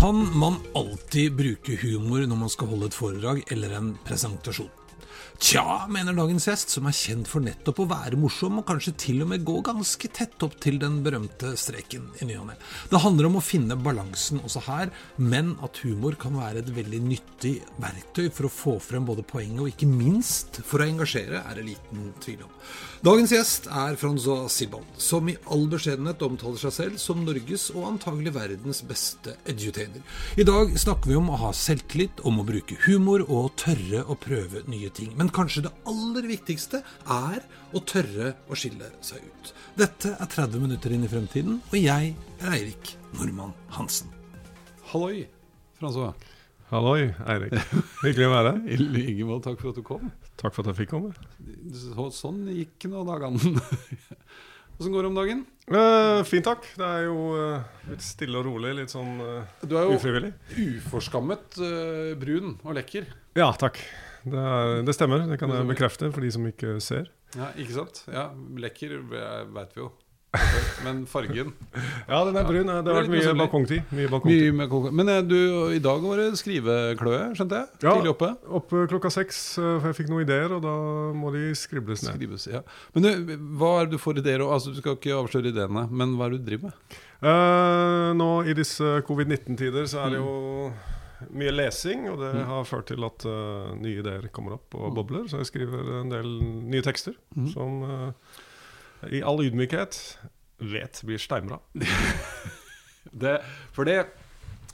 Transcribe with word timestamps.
Kan 0.00 0.38
man 0.38 0.54
alltid 0.74 1.34
bruke 1.36 1.74
humor 1.76 2.22
når 2.24 2.38
man 2.40 2.48
skal 2.48 2.70
holde 2.72 2.88
et 2.88 2.94
foredrag 2.96 3.42
eller 3.52 3.74
en 3.76 3.90
presentasjon? 4.06 4.70
Tja, 5.40 5.86
mener 5.88 6.12
dagens 6.12 6.44
gjest, 6.44 6.68
som 6.74 6.84
er 6.84 6.92
kjent 6.92 7.24
for 7.24 7.40
nettopp 7.40 7.78
å 7.80 7.86
være 7.88 8.18
morsom, 8.20 8.58
og 8.60 8.66
kanskje 8.68 8.92
til 9.00 9.22
og 9.24 9.30
med 9.30 9.44
gå 9.48 9.54
ganske 9.64 10.10
tett 10.12 10.44
opp 10.44 10.58
til 10.60 10.76
den 10.82 10.98
berømte 11.00 11.54
streken 11.56 12.10
i 12.20 12.28
ny 12.28 12.36
og 12.36 12.50
ne. 12.50 12.56
Det 12.90 13.00
handler 13.00 13.30
om 13.30 13.38
å 13.40 13.42
finne 13.42 13.78
balansen 13.80 14.42
også 14.44 14.60
her, 14.66 14.92
men 15.16 15.54
at 15.64 15.80
humor 15.80 16.18
kan 16.20 16.36
være 16.36 16.60
et 16.60 16.68
veldig 16.76 17.00
nyttig 17.06 17.54
verktøy 17.80 18.28
for 18.28 18.50
å 18.50 18.52
få 18.52 18.74
frem 18.84 19.08
både 19.08 19.24
poenget 19.24 19.62
og 19.64 19.70
ikke 19.72 19.88
minst 19.88 20.60
for 20.60 20.84
å 20.84 20.90
engasjere, 20.90 21.40
er 21.40 21.56
det 21.56 21.70
liten 21.70 22.12
tvil 22.20 22.44
om. 22.44 22.52
Dagens 23.00 23.32
gjest 23.32 23.70
er 23.72 23.96
Francois 23.96 24.52
Silban, 24.52 24.84
som 25.00 25.32
i 25.32 25.38
all 25.48 25.64
beskjedenhet 25.72 26.20
omtaler 26.26 26.60
seg 26.60 26.76
selv 26.76 27.00
som 27.00 27.24
Norges 27.24 27.70
og 27.72 27.88
antagelig 27.94 28.34
verdens 28.36 28.84
beste 28.84 29.38
edutainer. 29.48 30.04
I 30.36 30.44
dag 30.44 30.76
snakker 30.84 31.14
vi 31.14 31.16
om 31.16 31.32
å 31.32 31.40
ha 31.46 31.56
selvtillit, 31.56 32.20
om 32.28 32.44
å 32.44 32.46
bruke 32.52 32.76
humor 32.84 33.24
og 33.24 33.54
tørre 33.64 34.04
å 34.04 34.20
prøve 34.20 34.66
nye 34.68 34.92
ting. 34.92 35.16
Men 35.16 35.29
kanskje 35.34 35.64
det 35.66 35.72
aller 35.90 36.28
viktigste 36.30 36.82
er 37.10 37.44
å 37.76 37.82
tørre 37.86 38.34
å 38.50 38.58
skille 38.58 38.88
seg 39.04 39.22
ut. 39.24 39.52
Dette 39.78 40.14
er 40.16 40.30
30 40.30 40.62
minutter 40.62 40.94
inn 40.94 41.06
i 41.06 41.10
fremtiden, 41.10 41.60
og 41.70 41.78
jeg 41.78 42.14
er 42.40 42.54
Eirik 42.56 42.94
Normann 43.18 43.54
Hansen. 43.76 44.10
Halloi, 44.90 45.24
Francois. 45.78 46.14
Halloi, 46.70 47.08
Eirik. 47.26 47.56
Hyggelig 48.04 48.28
å 48.28 48.34
være 48.34 48.54
her. 48.54 48.60
I 48.74 48.76
like 48.78 49.26
måte. 49.26 49.50
Takk 49.50 49.62
for 49.62 49.72
at 49.72 49.80
du 49.80 49.86
kom. 49.86 50.10
Takk 50.40 50.54
for 50.54 50.62
at 50.62 50.70
jeg 50.72 50.84
fikk 50.84 50.92
komme. 50.92 51.10
Så, 51.74 52.06
sånn 52.14 52.44
gikk 52.54 52.86
nå 52.90 53.02
dagene. 53.08 53.58
Åssen 54.80 54.94
går 54.94 55.04
det 55.04 55.08
om 55.10 55.18
dagen? 55.18 55.40
Eh, 55.68 56.20
fint, 56.24 56.46
takk. 56.46 56.64
Det 56.78 56.86
er 56.86 57.02
jo 57.04 57.16
uh, 57.36 57.66
litt 57.90 58.04
stille 58.06 58.38
og 58.40 58.46
rolig. 58.46 58.70
Litt 58.78 58.94
sånn 58.94 59.18
ufrivillig 59.20 59.66
Du 59.68 59.74
er 59.76 59.84
jo 59.84 59.98
ufrivillig. 59.98 60.30
uforskammet 60.78 61.58
eh, 61.66 62.14
brun 62.22 62.54
og 62.62 62.78
lekker. 62.78 63.10
Ja, 63.36 63.50
takk. 63.60 63.82
Det, 64.24 64.36
er, 64.36 64.82
det 64.86 64.94
stemmer. 64.96 65.24
Det 65.30 65.40
kan 65.40 65.52
jeg 65.54 65.68
bekrefte 65.70 66.12
for 66.12 66.24
de 66.24 66.30
som 66.34 66.46
ikke 66.50 66.76
ser. 66.84 67.10
Ja, 67.38 67.52
Ikke 67.56 67.76
sant? 67.76 68.04
Ja, 68.10 68.30
Lekker 68.58 68.98
veit 69.06 69.76
vi 69.76 69.84
jo. 69.84 69.90
Men 70.84 71.06
fargen 71.10 71.48
Ja, 72.06 72.20
den 72.24 72.36
er 72.38 72.44
brun. 72.46 72.68
Det 72.68 72.92
har 72.92 73.00
vært 73.00 73.10
mye 73.10 73.32
balkongtid. 73.34 73.88
Mye 73.90 74.10
balkongtid. 74.12 74.52
Mye 74.54 74.92
Men 74.94 75.10
eh, 75.10 75.22
du, 75.26 75.38
i 75.74 75.80
dag 75.82 76.04
var 76.04 76.22
det 76.22 76.28
skrivekløe, 76.38 77.22
skjønte 77.34 77.58
jeg? 77.58 77.70
Ja. 77.82 77.96
Tidlig 77.96 78.12
oppe. 78.12 78.28
Oppe 78.60 78.84
klokka 78.92 79.10
seks, 79.14 79.40
eh, 79.58 79.72
for 79.80 79.90
jeg 79.90 79.98
fikk 79.98 80.12
noen 80.12 80.22
ideer, 80.22 80.54
og 80.54 80.62
da 80.62 80.74
må 81.18 81.32
de 81.34 81.50
skribles 81.58 82.04
ned. 82.06 82.14
Skrives, 82.14 82.46
ja. 82.50 82.62
Men 82.94 83.06
du, 83.08 83.34
hva 83.58 83.72
er 83.80 83.90
det 83.90 83.98
du 83.98 84.02
får 84.02 84.22
ideer 84.22 84.46
om? 84.46 84.54
Altså, 84.54 84.70
du 84.70 84.78
skal 84.78 84.98
ikke 85.00 85.18
avsløre 85.18 85.50
ideene, 85.50 85.88
men 85.90 86.14
hva 86.14 86.28
er 86.28 86.36
det 86.36 86.44
du 86.44 86.48
driver 86.52 86.70
med? 86.70 87.00
Uh, 87.20 88.14
nå 88.16 88.30
i 88.48 88.54
disse 88.56 88.94
covid-19-tider 89.10 89.90
så 89.90 90.06
er 90.06 90.14
det 90.14 90.22
jo 90.22 90.70
mye 91.28 91.52
lesing, 91.52 92.06
og 92.10 92.20
det 92.22 92.44
har 92.48 92.68
ført 92.68 92.88
til 92.90 93.04
at 93.06 93.26
uh, 93.28 93.72
nye 93.78 94.00
ideer 94.02 94.28
kommer 94.34 94.56
opp 94.56 94.76
og 94.78 94.94
bobler. 94.96 95.26
Så 95.30 95.42
jeg 95.42 95.50
skriver 95.50 95.92
en 96.00 96.12
del 96.12 96.30
nye 96.70 96.84
tekster 96.86 97.16
mm. 97.36 97.50
som 97.52 97.82
uh, 97.84 98.38
i 99.10 99.22
all 99.24 99.42
ydmykhet 99.44 100.00
vet 100.70 101.02
blir 101.06 101.20
steinbra. 101.20 101.60
Det, 103.10 103.40
for 103.74 103.88
det 103.88 103.94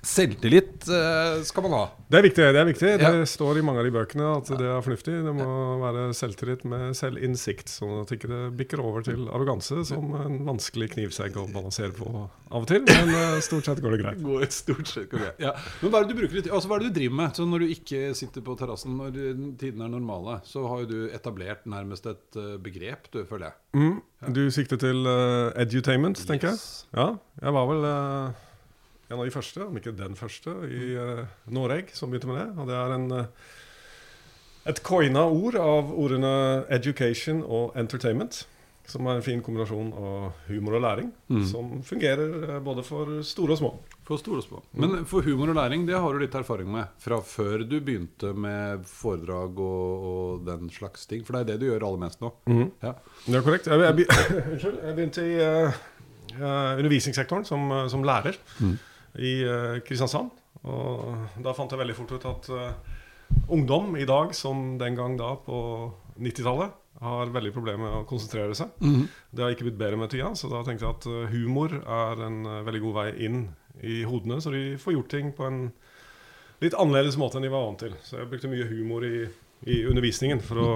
Selvtillit 0.06 0.86
eh, 0.88 1.40
skal 1.46 1.64
man 1.66 1.74
ha. 1.74 1.84
Det 2.06 2.20
er 2.20 2.24
viktig. 2.28 2.44
Det 2.54 2.60
er 2.60 2.68
viktig 2.68 2.90
Ja. 2.96 3.10
Det 3.16 3.26
står 3.28 3.58
i 3.58 3.64
mange 3.66 3.82
av 3.82 3.88
de 3.88 3.92
bøkene 3.94 4.28
at 4.36 4.50
det 4.60 4.68
er 4.70 4.84
fornuftig. 4.84 5.16
Det 5.26 5.34
må 5.34 5.48
være 5.82 6.06
selvtillit 6.14 6.62
med 6.68 6.94
selvinnsikt, 6.98 7.72
sånn 7.72 8.04
at 8.04 8.12
ikke 8.14 8.30
det 8.30 8.42
bikker 8.60 8.82
over 8.82 9.02
til 9.06 9.26
arroganse, 9.26 9.82
som 9.88 10.14
en 10.20 10.38
vanskelig 10.46 10.92
knivsegg 10.94 11.36
å 11.40 11.48
balansere 11.50 11.90
på 11.96 12.06
av 12.06 12.62
og 12.62 12.68
til. 12.70 12.84
Men 12.86 13.10
eh, 13.10 13.40
stort 13.44 13.66
sett 13.66 13.82
går 13.82 13.96
det 13.96 14.00
greit. 14.04 14.22
Går 14.26 14.46
det 14.46 14.50
stort 14.54 14.90
sett 14.90 15.10
går 15.10 15.24
det. 15.24 15.32
Ja. 15.42 15.56
Men 15.82 15.92
hva 15.92 16.00
er 16.00 16.06
det 16.06 16.14
du 16.14 16.20
bruker 16.22 16.52
Altså 16.54 16.70
hva 16.70 16.78
er 16.78 16.84
det 16.84 16.92
du 16.92 16.98
driver 17.00 17.18
med? 17.20 17.36
Så 17.36 17.46
Når 17.50 17.64
du 17.64 17.74
ikke 17.74 18.02
sitter 18.18 18.44
på 18.46 18.56
terrassen 18.58 18.96
når 18.96 19.16
tidene 19.58 19.88
er 19.88 19.92
normale, 19.92 20.40
så 20.46 20.64
har 20.70 20.84
jo 20.84 20.90
du 20.92 20.98
etablert 21.14 21.66
nærmest 21.68 22.06
et 22.10 22.38
eh, 22.38 22.56
begrep, 22.62 23.10
du, 23.10 23.24
føler 23.26 23.50
jeg. 23.50 23.58
Mm. 23.76 23.96
Du 24.32 24.46
sikter 24.54 24.80
til 24.80 25.04
uh, 25.04 25.52
edutainment, 25.60 26.18
tenker 26.28 26.54
jeg? 26.54 26.60
Ja, 26.96 27.10
jeg 27.42 27.52
var 27.52 27.66
vel 27.68 27.84
eh, 27.90 28.45
en 29.10 29.18
av 29.20 29.24
de 29.24 29.30
første, 29.34 29.62
om 29.66 29.76
ikke 29.78 29.94
den 29.96 30.16
første, 30.18 30.50
i 30.66 30.96
uh, 30.98 31.22
Noreg 31.54 31.92
som 31.94 32.10
begynte 32.10 32.26
med 32.30 32.40
det. 32.40 32.48
Og 32.58 32.66
det 32.70 32.74
er 32.80 32.94
en, 32.96 33.06
eh, 33.20 33.54
et 34.72 34.80
coina 34.82 35.26
ord 35.30 35.54
av 35.62 35.92
ordene 35.94 36.34
education 36.74 37.44
og 37.46 37.76
entertainment. 37.78 38.44
Som 38.86 39.02
er 39.10 39.16
en 39.18 39.22
fin 39.26 39.40
kombinasjon 39.42 39.88
av 39.98 40.36
humor 40.46 40.76
og 40.78 40.82
læring, 40.84 41.08
Mm. 41.28 41.40
som 41.50 41.70
fungerer 41.82 42.34
eh, 42.56 42.60
både 42.62 42.84
for 42.86 43.16
store 43.26 43.56
og 43.56 43.58
små. 43.58 43.70
For 44.06 44.16
store 44.22 44.38
og 44.38 44.44
små. 44.44 44.60
Men 44.78 45.04
for 45.10 45.22
humor 45.26 45.48
og 45.50 45.56
læring, 45.58 45.86
det 45.88 45.98
har 45.98 46.12
du 46.14 46.20
litt 46.22 46.34
erfaring 46.38 46.70
med 46.70 46.86
fra 47.02 47.18
før 47.18 47.64
du 47.66 47.80
begynte 47.80 48.30
med 48.34 48.84
foredrag 48.86 49.58
og, 49.58 50.06
og 50.10 50.44
den 50.46 50.70
slags 50.70 51.06
ting. 51.10 51.24
For 51.26 51.32
det 51.34 51.40
er 51.40 51.50
det 51.50 51.60
du 51.60 51.66
gjør 51.66 51.86
aller 51.88 51.98
mest 52.04 52.20
nå. 52.22 52.30
Ja. 52.82 52.92
Det 53.26 53.34
er 53.34 53.42
korrekt. 53.42 53.66
Jeg, 53.66 53.80
jeg. 53.82 54.06
Jeg 54.86 54.94
begynte 54.94 55.26
i 55.26 55.34
uh, 55.42 55.82
undervisningssektoren 56.78 57.44
som, 57.48 57.66
som 57.90 58.06
lærer 58.06 58.38
i 59.18 59.40
eh, 59.44 59.78
Kristiansand. 59.86 60.32
Og 60.66 61.42
da 61.44 61.54
fant 61.54 61.70
jeg 61.72 61.80
veldig 61.80 61.96
fort 61.96 62.16
ut 62.16 62.26
at 62.30 62.48
eh, 62.54 62.96
ungdom 63.54 63.96
i 64.00 64.06
dag, 64.08 64.34
som 64.34 64.76
den 64.80 64.98
gang 64.98 65.16
da 65.20 65.34
på 65.42 65.60
90-tallet, 66.18 66.82
har 66.96 67.28
veldig 67.28 67.52
problemer 67.52 67.84
med 67.84 67.98
å 67.98 68.06
konsentrere 68.08 68.54
seg. 68.56 68.70
Det 69.30 69.44
har 69.44 69.52
ikke 69.52 69.66
blitt 69.68 69.80
bedre 69.80 69.98
med 70.00 70.08
tida, 70.14 70.30
så 70.38 70.48
da 70.48 70.62
tenkte 70.64 70.86
jeg 70.86 70.96
at 70.96 71.08
eh, 71.12 71.34
humor 71.34 71.74
er 71.82 72.22
en 72.24 72.38
veldig 72.66 72.82
god 72.86 72.96
vei 73.02 73.08
inn 73.28 73.42
i 73.84 74.00
hodene, 74.08 74.40
så 74.40 74.52
de 74.54 74.78
får 74.80 74.96
gjort 74.96 75.12
ting 75.12 75.32
på 75.36 75.44
en 75.44 75.66
litt 76.64 76.76
annerledes 76.80 77.18
måte 77.20 77.36
enn 77.36 77.44
de 77.44 77.52
var 77.52 77.66
vant 77.66 77.82
til. 77.84 77.92
Så 78.06 78.22
jeg 78.22 78.30
brukte 78.30 78.48
mye 78.48 78.68
humor 78.70 79.04
i, 79.04 79.26
i 79.68 79.82
undervisningen 79.90 80.40
for 80.44 80.62
å 80.62 80.70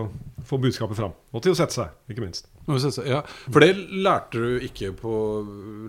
få 0.44 0.60
budskapet 0.60 0.98
fram. 0.98 1.16
Og 1.32 1.44
til 1.44 1.54
å 1.54 1.58
sette 1.58 1.78
seg, 1.78 1.96
ikke 2.12 2.24
minst. 2.26 2.50
Ja, 3.06 3.20
For 3.50 3.64
det 3.64 3.72
lærte 3.90 4.40
du 4.40 4.64
ikke 4.66 4.92
på 4.96 5.14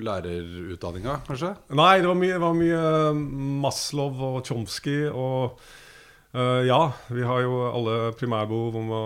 lærerutdanninga, 0.03 1.19
kanskje? 1.28 1.53
Nei, 1.78 1.94
det 2.02 2.09
var 2.09 2.18
mye, 2.19 2.34
det 2.36 2.42
var 2.44 2.58
mye 2.58 2.81
eh, 2.81 3.22
Maslow 3.64 4.25
og 4.31 4.42
Chomsky 4.47 4.97
og 5.09 5.62
uh, 6.36 6.62
Ja, 6.68 6.81
vi 7.12 7.25
har 7.28 7.44
jo 7.46 7.62
alle 7.70 7.97
primærbehov 8.18 8.81
om 8.81 8.91
å 8.96 9.06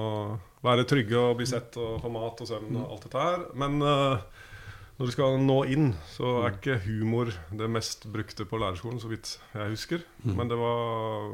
være 0.66 0.88
trygge 0.90 1.19
og 1.19 1.38
bli 1.40 1.47
sett 1.50 1.78
og 1.78 2.00
få 2.02 2.09
mat 2.14 2.41
og 2.41 2.50
søvn 2.50 2.80
og 2.80 2.96
alt 2.96 3.06
dette 3.06 3.28
her. 3.28 3.46
Men 3.59 3.78
uh, 3.84 4.25
når 4.96 5.09
du 5.09 5.14
skal 5.14 5.40
nå 5.44 5.59
inn, 5.75 5.91
så 6.16 6.40
er 6.46 6.56
ikke 6.56 6.80
humor 6.88 7.34
det 7.52 7.69
mest 7.69 8.08
brukte 8.12 8.47
på 8.47 8.59
lærerskolen, 8.62 9.02
så 9.03 9.12
vidt 9.12 9.35
jeg 9.53 9.74
husker. 9.74 10.05
Men 10.23 10.49
det 10.49 10.58
var 10.58 11.34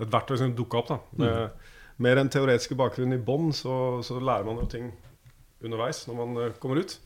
et 0.00 0.12
verktøy 0.12 0.36
som 0.40 0.56
dukka 0.56 0.82
opp. 0.82 0.90
da 0.92 0.98
Med 1.20 1.70
mer 2.00 2.20
enn 2.20 2.32
teoretiske 2.32 2.76
bakgrunn 2.78 3.16
i 3.16 3.20
bånn, 3.20 3.50
så, 3.56 4.00
så 4.04 4.20
lærer 4.20 4.46
man 4.48 4.60
jo 4.62 4.68
ting 4.72 4.90
underveis 5.64 6.04
når 6.08 6.18
man 6.20 6.42
eh, 6.44 6.54
kommer 6.62 6.80
ut. 6.82 6.96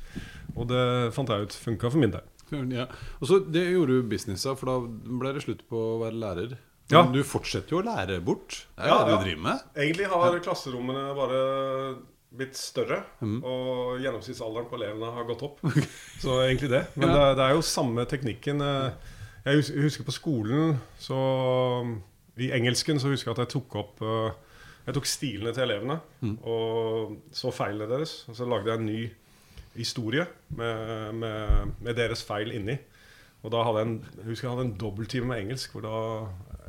Og 0.54 0.68
det 0.70 0.84
fant 1.16 1.28
jeg 1.32 1.48
ut 1.48 1.56
funka 1.64 1.90
for 1.90 1.98
min 2.04 2.14
del. 2.14 2.30
Ja. 2.70 2.84
Og 3.20 3.26
så 3.26 3.40
Det 3.50 3.64
gjorde 3.72 3.96
du 3.98 4.08
business 4.08 4.44
av, 4.46 4.58
for 4.60 4.70
da 4.70 4.76
ble 5.18 5.32
det 5.34 5.42
slutt 5.42 5.64
på 5.68 5.74
å 5.94 6.00
være 6.04 6.18
lærer. 6.20 6.56
Ja. 6.92 7.00
Men 7.02 7.14
du 7.16 7.22
fortsetter 7.24 7.72
jo 7.72 7.80
å 7.80 7.86
lære 7.86 8.20
bort. 8.22 8.66
Det 8.76 8.84
er 8.84 8.88
Ja, 8.92 8.98
det 9.04 9.14
ja. 9.14 9.16
du 9.16 9.24
driver 9.24 9.42
med. 9.46 9.62
Egentlig 9.74 10.06
har 10.12 10.36
klasserommene 10.44 11.04
bare 11.16 11.38
blitt 12.34 12.56
større, 12.58 12.98
mm. 13.22 13.36
og 13.46 14.00
gjennomsnittsalderen 14.02 14.66
på 14.68 14.76
elevene 14.80 15.10
har 15.14 15.26
gått 15.28 15.42
opp. 15.46 15.60
Så 16.20 16.40
egentlig 16.44 16.70
det. 16.74 16.84
Men 16.98 17.08
Ja. 17.08 17.14
det, 17.14 17.36
det 17.38 17.44
er 17.48 17.54
jo 17.54 17.62
samme 17.62 18.04
teknikken. 18.10 18.60
eh, 18.60 18.90
Jeg 19.46 19.64
husker 19.84 20.04
på 20.04 20.12
skolen 20.12 20.78
så 20.98 21.18
I 22.36 22.50
engelsken 22.56 22.98
så 23.00 23.08
husker 23.12 23.30
jeg 23.30 23.36
at 23.38 23.44
jeg 23.46 23.52
tok 23.54 23.76
opp 23.78 24.02
eh, 24.02 24.32
Jeg 24.84 24.96
tok 24.96 25.06
stilene 25.08 25.52
til 25.56 25.64
elevene 25.64 25.98
mm. 26.20 26.34
og 26.44 27.14
så 27.32 27.52
feilene 27.54 27.88
deres. 27.88 28.16
Og 28.28 28.36
så 28.36 28.48
lagde 28.48 28.70
jeg 28.70 28.80
en 28.80 28.88
ny 28.88 29.04
historie 29.74 30.26
med, 30.54 31.14
med, 31.20 31.76
med 31.80 31.96
deres 31.98 32.24
feil 32.26 32.52
inni. 32.54 32.76
Og 33.44 33.52
da 33.52 33.62
hadde 33.66 33.80
jeg 33.80 33.90
en, 33.90 33.96
jeg 34.20 34.28
husker 34.30 34.48
jeg 34.48 34.54
hadde 34.54 34.66
en 34.70 34.76
dobbelttime 34.80 35.28
med 35.28 35.42
engelsk, 35.44 35.74
hvor 35.74 35.84
da 35.84 35.96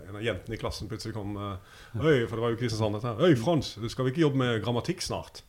en 0.06 0.19
av 0.19 0.25
jentene 0.25 0.57
i 0.57 0.59
klassen 0.62 0.89
plutselig 0.91 1.15
kom 1.15 1.33
Øy, 1.38 2.25
for 2.27 2.35
det 2.35 2.44
var 2.44 2.53
jo 2.53 2.59
Kristiansand 2.59 3.00
dette. 3.00 3.13
Øy, 3.23 3.35
Frans, 3.39 3.71
skal 3.91 4.06
vi 4.06 4.13
ikke 4.13 4.25
jobbe 4.25 4.41
med 4.41 4.62
grammatikk 4.63 5.03
snart? 5.03 5.41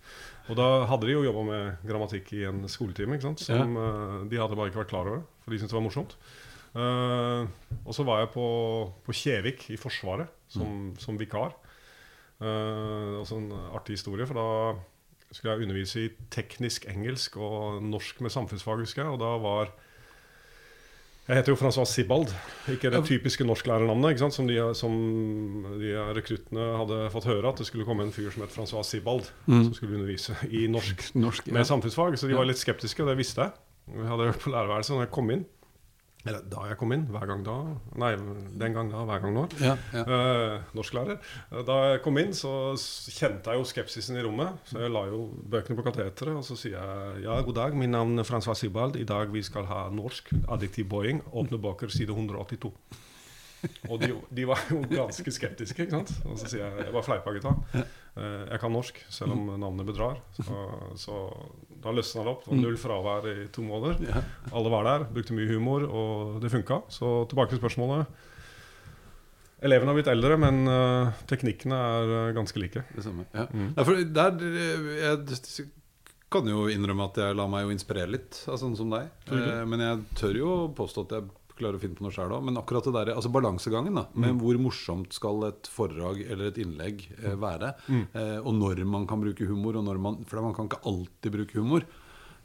Og 0.47 0.59
da 0.59 0.87
hadde 0.87 1.09
de 1.09 1.17
jo 1.17 1.25
jobba 1.27 1.43
med 1.49 1.87
grammatikk 1.89 2.31
i 2.39 2.45
en 2.47 2.63
skoletime, 2.71 3.19
ikke 3.19 3.29
sant? 3.29 3.43
som 3.43 3.75
ja. 3.75 3.87
de 4.31 4.39
hadde 4.39 4.59
bare 4.59 4.71
ikke 4.71 4.85
vært 4.85 4.93
klar 4.93 5.11
over. 5.11 5.25
For 5.43 5.53
de 5.53 5.59
syntes 5.59 5.75
det 5.75 5.79
var 5.81 5.87
morsomt. 5.89 6.17
Uh, 6.77 7.49
og 7.89 7.95
så 7.97 8.05
var 8.07 8.21
jeg 8.21 8.31
på, 8.35 8.47
på 9.07 9.15
Kjevik 9.17 9.65
i 9.73 9.79
Forsvaret 9.81 10.31
som, 10.53 10.93
som 11.01 11.19
vikar. 11.19 11.57
Uh, 12.37 13.17
også 13.23 13.39
en 13.41 13.53
artig 13.73 13.97
historie, 13.97 14.27
for 14.29 14.37
da 14.37 14.47
skulle 15.33 15.55
jeg 15.55 15.67
undervise 15.67 16.05
i 16.05 16.11
teknisk 16.31 16.85
engelsk 16.91 17.37
og 17.41 17.83
norsk 17.83 18.21
med 18.21 18.33
samfunnsfag, 18.33 18.83
husker 18.85 19.03
jeg. 19.03 19.17
Og 19.17 19.21
da 19.21 19.33
var 19.43 19.73
Jeg 21.27 21.41
heter 21.41 21.51
jo 21.51 21.57
Francois 21.59 21.91
Sibald, 21.91 22.31
ikke 22.71 22.91
det 22.95 23.01
typiske 23.09 23.45
norsklærernavnet. 23.45 24.11
ikke 24.11 24.21
sant? 24.21 24.35
Som 24.35 24.47
de, 24.47 24.61
som 24.79 24.93
de 25.81 25.91
rekruttene 26.15 26.69
hadde 26.79 27.01
fått 27.11 27.27
høre, 27.27 27.49
at 27.51 27.59
det 27.59 27.67
skulle 27.67 27.89
komme 27.89 28.07
en 28.07 28.15
fyr 28.15 28.31
som 28.31 28.45
het 28.45 28.55
Francois 28.55 28.87
Sibald, 28.87 29.27
som 29.49 29.75
skulle 29.75 29.99
undervise 29.99 30.37
i 30.47 30.69
norsk 30.71 31.03
Norsk, 31.19 31.51
med 31.51 31.67
samfunnsfag. 31.67 32.15
Så 32.15 32.31
de 32.31 32.39
var 32.39 32.47
litt 32.47 32.63
skeptiske, 32.63 33.03
og 33.03 33.11
det 33.11 33.19
visste 33.19 33.43
jeg. 33.43 33.51
Vi 33.97 34.07
hadde 34.07 34.29
hørt 34.31 34.39
på 34.45 34.55
lærerværelset 34.55 34.95
når 34.95 35.09
jeg 35.09 35.15
kom 35.19 35.35
inn. 35.35 35.45
Eller 36.27 36.43
da 36.51 36.65
jeg 36.69 36.77
kom 36.81 36.91
inn. 36.97 37.05
Hver 37.15 37.27
gang 37.31 37.45
da. 37.47 37.55
Nei, 38.03 38.11
den 38.59 38.75
gang 38.75 38.91
da, 38.91 39.05
hver 39.07 39.23
gang 39.23 39.35
nå. 39.37 39.45
Ja, 39.63 39.77
ja. 39.95 40.03
Eh, 40.03 40.55
norsklærer. 40.77 41.21
Da 41.69 41.77
jeg 41.93 42.03
kom 42.05 42.19
inn, 42.19 42.35
så 42.35 42.53
kjente 43.15 43.55
jeg 43.55 43.63
jo 43.63 43.69
skepsisen 43.71 44.19
i 44.19 44.25
rommet. 44.27 44.59
Så 44.67 44.83
jeg 44.83 44.91
la 44.95 45.05
jo 45.11 45.23
bøkene 45.55 45.79
på 45.79 45.87
kateteret, 45.87 46.35
og 46.41 46.45
så 46.47 46.59
sier 46.59 46.77
jeg 46.81 47.25
ja, 47.29 47.39
god 47.47 47.59
dag, 47.61 47.79
min 47.79 47.95
navn 47.95 48.19
er 48.19 48.27
Francois 48.29 48.59
Sibald. 48.65 48.99
I 49.01 49.07
dag 49.09 49.31
vi 49.35 49.45
skal 49.47 49.69
ha 49.71 49.87
norsk 49.95 50.33
adjektiv 50.53 50.89
boing. 50.93 51.23
Åpne 51.33 51.63
bøker, 51.63 51.93
side 51.95 52.11
182. 52.17 52.73
Og 53.89 53.99
de, 54.03 54.13
de 54.37 54.45
var 54.47 54.61
jo 54.71 54.83
ganske 54.91 55.33
skeptiske, 55.33 55.87
ikke 55.87 55.97
sant. 55.97 56.13
Og 56.29 56.37
så 56.39 56.51
sier 56.51 56.67
jeg 56.67 56.85
jeg 56.87 56.93
bare 56.95 57.07
fleipa, 57.07 57.33
gutta. 57.35 57.55
Eh, 58.17 58.43
Jeg 58.53 58.61
kan 58.63 58.71
norsk, 58.73 59.01
selv 59.11 59.35
om 59.35 59.49
navnet 59.59 59.89
bedrar. 59.89 60.21
Så, 60.37 60.59
så 61.03 61.17
da 61.87 61.95
løsna 61.97 62.25
det 62.27 62.33
opp. 62.33 62.45
Det 62.45 62.53
var 62.53 62.63
null 62.63 62.79
fravær 62.81 63.29
i 63.31 63.37
to 63.55 63.65
måneder. 63.67 64.01
Ja. 64.11 64.23
Alle 64.53 64.73
var 64.73 64.89
der, 64.89 65.07
brukte 65.17 65.37
mye 65.37 65.51
humor, 65.51 65.87
og 65.87 66.41
det 66.43 66.53
funka. 66.53 66.83
Så 66.93 67.19
tilbake 67.31 67.55
til 67.55 67.63
spørsmålet. 67.63 68.11
Elevene 69.65 69.89
har 69.89 69.97
blitt 69.97 70.11
eldre, 70.13 70.37
men 70.41 70.69
uh, 70.69 71.15
teknikkene 71.31 71.77
er 71.77 72.11
eh, 72.17 72.35
ganske 72.37 72.61
like. 72.61 72.83
Det 72.93 73.05
samme. 73.07 73.25
Ja. 73.33 73.47
Mm. 73.49 73.71
Ja, 73.73 73.87
for 73.89 74.03
der 74.19 74.43
eh, 74.51 74.91
Jeg 75.09 75.71
kan 76.33 76.51
jo 76.51 76.67
innrømme 76.69 77.07
at 77.09 77.21
jeg 77.23 77.39
lar 77.39 77.49
meg 77.49 77.65
jo 77.65 77.73
inspirere 77.73 78.13
litt 78.13 78.43
av 78.51 78.61
sånne 78.61 78.77
som 78.77 78.93
deg. 78.93 79.09
Eh, 79.33 79.63
men 79.71 79.85
jeg 79.85 80.03
tør 80.21 80.41
jo 80.43 80.53
påstå 80.77 81.07
at 81.07 81.17
jeg 81.17 81.31
klarer 81.57 81.79
å 81.79 81.81
finne 81.81 81.97
på 81.99 82.05
noe 82.05 82.13
sjøl 82.15 82.33
òg. 82.37 82.45
Men 82.45 82.57
akkurat 82.61 82.85
det 82.85 82.93
der, 82.95 83.15
altså 83.15 83.31
balansegangen 83.33 83.95
da 83.97 84.07
Mm. 84.15 84.21
med 84.27 84.41
hvor 84.43 84.59
morsomt 84.61 85.13
skal 85.17 85.45
et 85.49 85.69
foredrag 85.73 86.21
eller 86.31 86.47
et 86.53 86.59
innlegg 86.63 87.07
eh, 87.23 87.35
være, 87.35 87.75
Mm. 87.89 88.07
eh, 88.15 88.39
og 88.45 88.55
når 88.55 88.85
man 88.87 89.07
kan 89.07 89.21
bruke 89.21 89.47
humor, 89.47 89.77
og 89.77 89.85
når 89.85 89.99
man 90.01 90.25
For 90.25 90.41
man 90.43 90.55
kan 90.55 90.69
ikke 90.69 90.83
alltid 90.85 91.33
bruke 91.33 91.55
humor. 91.59 91.83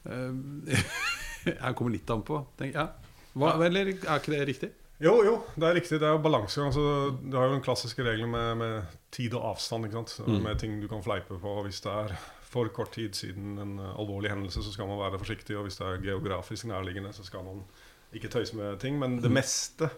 Eh, 0.06 0.32
jeg 1.46 1.76
kommer 1.76 1.92
litt 1.92 2.10
an 2.14 2.24
på. 2.24 2.46
Tenk, 2.58 2.74
ja. 2.76 2.88
Hva, 3.36 3.54
eller 3.64 3.88
er 3.94 4.20
ikke 4.20 4.34
det 4.34 4.48
riktig? 4.48 4.72
Jo, 5.02 5.16
jo, 5.26 5.38
det 5.58 5.66
er 5.66 5.74
riktig. 5.80 5.98
Det 6.00 6.06
er 6.06 6.14
jo 6.14 6.22
balansegang. 6.22 6.68
Altså, 6.70 7.18
du 7.26 7.36
har 7.38 7.48
jo 7.48 7.56
den 7.56 7.64
klassiske 7.66 8.04
regelen 8.06 8.30
med, 8.30 8.58
med 8.60 8.98
tid 9.12 9.34
og 9.34 9.48
avstand. 9.56 9.88
ikke 9.88 9.98
sant? 10.04 10.28
Mm. 10.28 10.42
Med 10.44 10.60
ting 10.62 10.76
du 10.82 10.88
kan 10.92 11.02
fleipe 11.02 11.40
på. 11.42 11.54
Hvis 11.66 11.80
det 11.82 11.90
er 11.92 12.14
for 12.52 12.68
kort 12.76 12.92
tid 12.94 13.16
siden 13.18 13.56
en 13.64 13.80
eh, 13.80 13.96
alvorlig 13.98 14.30
hendelse, 14.30 14.62
så 14.62 14.72
skal 14.76 14.86
man 14.92 15.00
være 15.02 15.18
forsiktig. 15.24 15.58
Og 15.58 15.66
hvis 15.66 15.80
det 15.80 15.88
er 15.88 16.04
geografisk 16.06 16.68
nærliggende, 16.70 17.14
så 17.18 17.26
skal 17.26 17.44
man 17.48 17.64
ikke 18.14 18.32
tøyse 18.32 18.58
med 18.58 18.80
ting. 18.82 18.98
Men 19.00 19.20
det 19.24 19.32
meste 19.32 19.90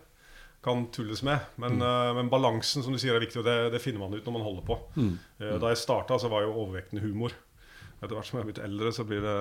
kan 0.64 0.86
tulles 0.96 1.24
med. 1.28 1.40
Men, 1.60 1.80
mm. 1.82 2.16
men 2.16 2.30
balansen 2.32 2.86
som 2.86 2.94
du 2.96 3.00
sier 3.02 3.18
er 3.18 3.24
viktig, 3.24 3.42
og 3.42 3.48
det, 3.48 3.58
det 3.74 3.82
finner 3.84 4.00
man 4.06 4.14
ut 4.16 4.24
når 4.24 4.38
man 4.38 4.46
holder 4.46 4.68
på. 4.68 4.78
Mm. 4.96 5.16
Eh, 5.40 5.56
Da 5.60 5.74
jeg 5.74 5.82
starta, 5.82 6.20
så 6.22 6.32
var 6.32 6.46
jo 6.46 6.54
overvekten 6.56 7.04
humor. 7.04 7.36
Etter 8.00 8.16
hvert 8.16 8.28
som 8.28 8.40
jeg 8.40 8.46
er 8.46 8.50
blitt 8.52 8.64
eldre, 8.64 8.92
så 8.96 9.04
blir 9.08 9.24
det 9.24 9.38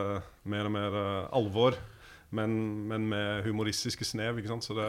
mer 0.50 0.66
og 0.66 0.74
mer 0.74 0.96
eh, 0.98 1.28
alvor. 1.38 1.78
Men, 2.32 2.52
men 2.88 3.04
med 3.10 3.44
humoristiske 3.44 4.06
snev. 4.08 4.38
Så 4.64 4.72
det, 4.72 4.86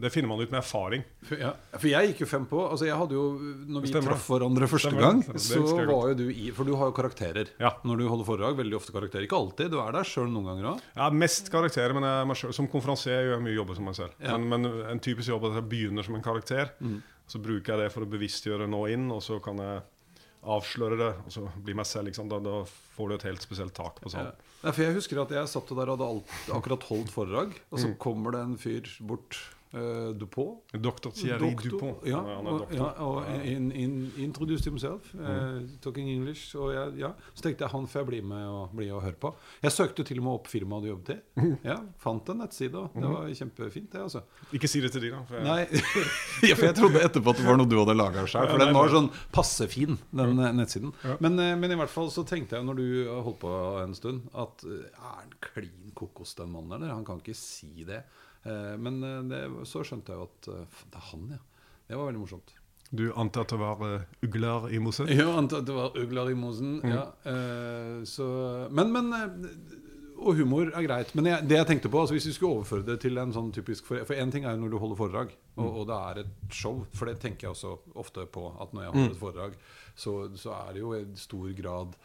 det 0.00 0.10
finner 0.14 0.30
man 0.30 0.40
ut 0.40 0.48
med 0.50 0.62
erfaring. 0.62 1.02
For, 1.28 1.36
ja, 1.36 1.50
for 1.76 1.88
jeg 1.90 2.08
gikk 2.12 2.22
jo 2.24 2.28
fem 2.30 2.46
på. 2.48 2.62
Altså 2.70 2.86
jeg 2.88 2.96
hadde 2.96 3.12
jo, 3.18 3.24
når 3.68 3.84
vi 3.84 3.90
Stemmer 3.92 4.14
traff 4.14 4.28
hverandre 4.32 4.68
første 4.72 4.88
Stemmer 4.88 5.04
gang, 5.04 5.20
Stemmer. 5.26 5.44
så 5.44 5.76
var 5.76 5.90
godt. 5.90 6.08
jo 6.08 6.18
du 6.22 6.30
i 6.32 6.46
For 6.56 6.64
du 6.64 6.72
har 6.80 6.88
jo 6.88 6.96
karakterer 6.96 7.52
Ja. 7.60 7.74
når 7.84 8.00
du 8.00 8.08
holder 8.08 8.28
foredrag. 8.30 8.56
Veldig 8.62 8.78
ofte 8.80 8.96
karakterer. 8.96 9.26
Ikke 9.28 9.36
alltid. 9.36 9.70
Du 9.74 9.78
er 9.84 9.92
der 9.92 10.08
sjøl 10.08 10.30
noen 10.32 10.48
ganger 10.52 10.70
òg. 10.72 10.80
Ja, 10.96 11.10
Mest 11.10 11.52
karakterer, 11.52 11.92
men 11.98 12.08
jeg, 12.08 12.36
selv- 12.40 12.54
som 12.56 12.68
konferansier 12.72 13.26
gjør 13.28 13.36
jeg 13.36 13.44
mye 13.50 13.58
jobber 13.60 13.76
som 13.76 13.84
meg 13.92 13.98
selv. 14.00 14.16
Ja. 14.24 14.38
Men, 14.38 14.48
men 14.64 14.86
en 14.94 15.04
typisk 15.04 15.28
jobb 15.28 15.44
er 15.44 15.52
at 15.58 15.60
jeg 15.62 15.68
begynner 15.74 16.02
som 16.08 16.16
en 16.16 16.24
karakter. 16.24 16.72
Så 17.28 17.40
bruker 17.40 17.72
jeg 17.76 17.84
det 17.86 17.92
for 17.92 18.04
å 18.04 18.08
bevisstgjøre 18.08 18.66
nå 18.68 18.82
inn, 18.92 19.06
og 19.12 19.20
så 19.24 19.38
kan 19.44 19.56
jeg 19.60 19.82
avsløre 20.44 20.98
det, 21.00 21.10
og 21.24 21.32
så 21.32 21.44
bli 21.64 21.76
meg 21.76 21.88
selv. 21.88 22.12
Da, 22.30 22.40
da 22.42 22.60
får 22.96 23.10
du 23.10 23.16
et 23.16 23.26
helt 23.28 23.44
spesielt 23.44 23.74
tak 23.76 24.00
på 24.04 24.12
salen. 24.12 24.36
Ja, 24.62 24.72
for 24.72 24.84
jeg 24.84 24.96
husker 24.96 25.20
at 25.24 25.34
jeg 25.34 25.50
satt 25.50 25.72
der 25.72 25.90
og 25.90 25.96
hadde 25.96 26.10
alt, 26.14 26.34
akkurat 26.56 26.86
holdt 26.88 27.12
foredrag, 27.12 27.58
og 27.70 27.80
så 27.82 27.92
kommer 28.00 28.36
det 28.36 28.44
en 28.46 28.56
fyr 28.60 28.88
bort 29.04 29.38
uh, 29.74 30.10
Dupont. 30.14 30.62
Dr. 30.72 31.10
Thierry 31.10 31.50
Doktor. 31.50 31.70
Dupont. 31.70 32.06
Ja, 32.08 32.20
han 32.22 32.46
er 32.46 32.58
doktor. 32.58 32.76
ja, 32.76 32.88
og 33.04 33.46
in, 33.46 33.70
in, 33.72 34.12
introduced 34.18 34.64
himself, 34.64 35.14
uh, 35.14 35.60
talking 35.82 36.08
English. 36.10 36.56
Og 36.56 36.72
jeg, 36.74 36.94
ja, 37.02 37.12
så 37.34 37.46
tenkte 37.46 37.66
jeg 37.66 37.74
han 37.74 37.88
får 37.90 38.04
jeg 38.04 38.10
bli 38.10 38.20
med 38.32 38.46
og, 38.48 38.74
bli 38.76 38.88
og 38.94 39.02
høre 39.04 39.18
på. 39.20 39.32
Jeg 39.64 39.74
søkte 39.74 40.06
til 40.06 40.20
og 40.22 40.26
med 40.28 40.38
opp 40.38 40.50
firmaet 40.52 40.86
du 40.86 40.92
jobbet 40.92 41.14
i. 41.16 41.20
Ja, 41.64 41.78
fant 42.00 42.28
en 42.28 42.42
nettside, 42.42 42.80
det 42.92 43.08
var 43.08 43.28
kjempefint, 43.38 43.92
det. 43.92 44.02
altså 44.04 44.24
Ikke 44.54 44.68
si 44.68 44.82
det 44.84 44.90
til 44.92 45.06
de, 45.06 45.12
da. 45.14 45.22
For 45.28 45.38
jeg, 45.38 45.46
Nei, 45.46 45.84
ja, 46.50 46.58
for 46.58 46.68
jeg 46.68 46.76
trodde 46.78 47.04
etterpå 47.06 47.34
at 47.34 47.40
det 47.40 47.46
var 47.46 47.58
noe 47.60 47.70
du 47.70 47.78
hadde 47.80 47.96
laga 47.96 48.26
sjøl. 48.28 48.50
For 48.52 48.60
den 48.60 48.74
var 48.76 48.92
sånn 48.92 49.08
passe 49.34 49.68
fin, 49.72 49.98
den 50.14 50.42
eh, 50.42 50.52
nettsiden. 50.58 50.92
Men, 51.24 51.40
men 51.60 51.74
i 51.74 51.78
hvert 51.78 51.92
fall 51.92 52.10
så 52.14 52.26
tenkte 52.28 52.58
jeg 52.58 52.66
når 52.68 52.80
du 52.80 52.86
holdt 53.14 53.40
på 53.44 53.54
en 53.82 53.96
stund, 53.96 54.28
at 54.36 54.66
er 54.68 54.84
han 55.00 55.32
klin 55.44 55.94
kokos, 55.96 56.34
den 56.38 56.52
mannen, 56.52 56.76
eller? 56.76 56.94
Han 56.94 57.06
kan 57.06 57.22
ikke 57.22 57.36
si 57.38 57.86
det. 57.88 58.02
Eh, 58.44 58.74
Men 58.78 59.02
eh, 59.02 59.22
det, 59.30 59.40
så 59.68 59.84
skjønte 59.86 60.12
jeg 60.12 60.20
jo 60.20 60.28
at 60.28 60.48
eh, 60.52 60.82
det 60.92 61.00
er 61.00 61.08
han, 61.12 61.24
ja. 61.36 61.40
Det 61.88 61.96
var 61.98 62.08
veldig 62.10 62.22
morsomt. 62.22 62.52
Du 62.94 63.08
antar 63.18 63.44
at 63.44 63.52
det 63.52 63.58
var 63.58 63.80
ugler 64.22 64.68
i 64.72 64.78
mosen? 64.80 65.08
Ja, 65.10 65.26
antar 65.36 65.62
at 65.64 65.66
det 65.68 65.74
var 65.76 65.96
ugler 65.98 66.30
i 66.30 66.36
mosen. 66.38 66.76
Mm. 66.84 66.92
Ja, 66.92 67.04
så, 68.06 68.26
men, 68.70 68.92
men 68.94 69.08
Og 70.20 70.36
humor 70.38 70.70
er 70.70 70.86
greit. 70.86 71.10
Men 71.18 71.26
jeg, 71.26 71.48
det 71.50 71.58
jeg 71.58 71.68
tenkte 71.72 71.90
på, 71.90 72.00
altså 72.00 72.14
hvis 72.14 72.28
vi 72.30 72.34
skulle 72.36 72.60
overføre 72.60 72.86
det 72.86 73.00
til 73.02 73.18
en 73.18 73.32
sånn 73.34 73.50
typisk 73.56 73.88
For 73.90 74.14
én 74.14 74.30
ting 74.32 74.46
er 74.46 74.54
jo 74.54 74.62
når 74.62 74.72
du 74.76 74.78
holder 74.78 75.00
foredrag, 75.00 75.32
og, 75.56 75.80
og 75.80 75.88
det 75.90 75.96
er 75.96 76.20
et 76.22 76.54
show. 76.54 76.84
For 76.94 77.10
det 77.10 77.18
tenker 77.24 77.48
jeg 77.48 77.56
også 77.56 77.74
ofte 78.04 78.28
på. 78.30 78.46
At 78.62 78.72
når 78.76 78.86
jeg 78.86 78.94
holder 78.94 79.16
et 79.16 79.22
foredrag, 79.24 79.58
så, 79.96 80.14
så 80.38 80.54
er 80.60 80.76
det 80.76 80.84
jo 80.84 80.94
i 80.94 81.02
stor 81.18 81.50
grad 81.58 81.98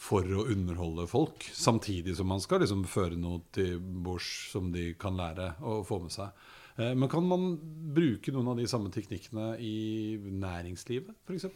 for 0.00 0.26
å 0.26 0.46
underholde 0.50 1.06
folk. 1.10 1.46
Samtidig 1.54 2.16
som 2.18 2.28
man 2.28 2.42
skal 2.42 2.60
liksom 2.64 2.84
føre 2.90 3.16
noe 3.18 3.42
til 3.54 3.78
bords 3.78 4.26
som 4.52 4.72
de 4.74 4.92
kan 5.00 5.16
lære 5.18 5.52
å 5.64 5.80
få 5.86 6.00
med 6.02 6.14
seg. 6.14 6.34
Eh, 6.76 6.94
Men 6.94 7.08
kan 7.08 7.24
man 7.26 7.54
bruke 7.94 8.32
noen 8.34 8.52
av 8.52 8.58
de 8.58 8.66
samme 8.70 8.90
teknikkene 8.94 9.54
i 9.62 10.18
næringslivet, 10.18 11.14
f.eks.? 11.28 11.46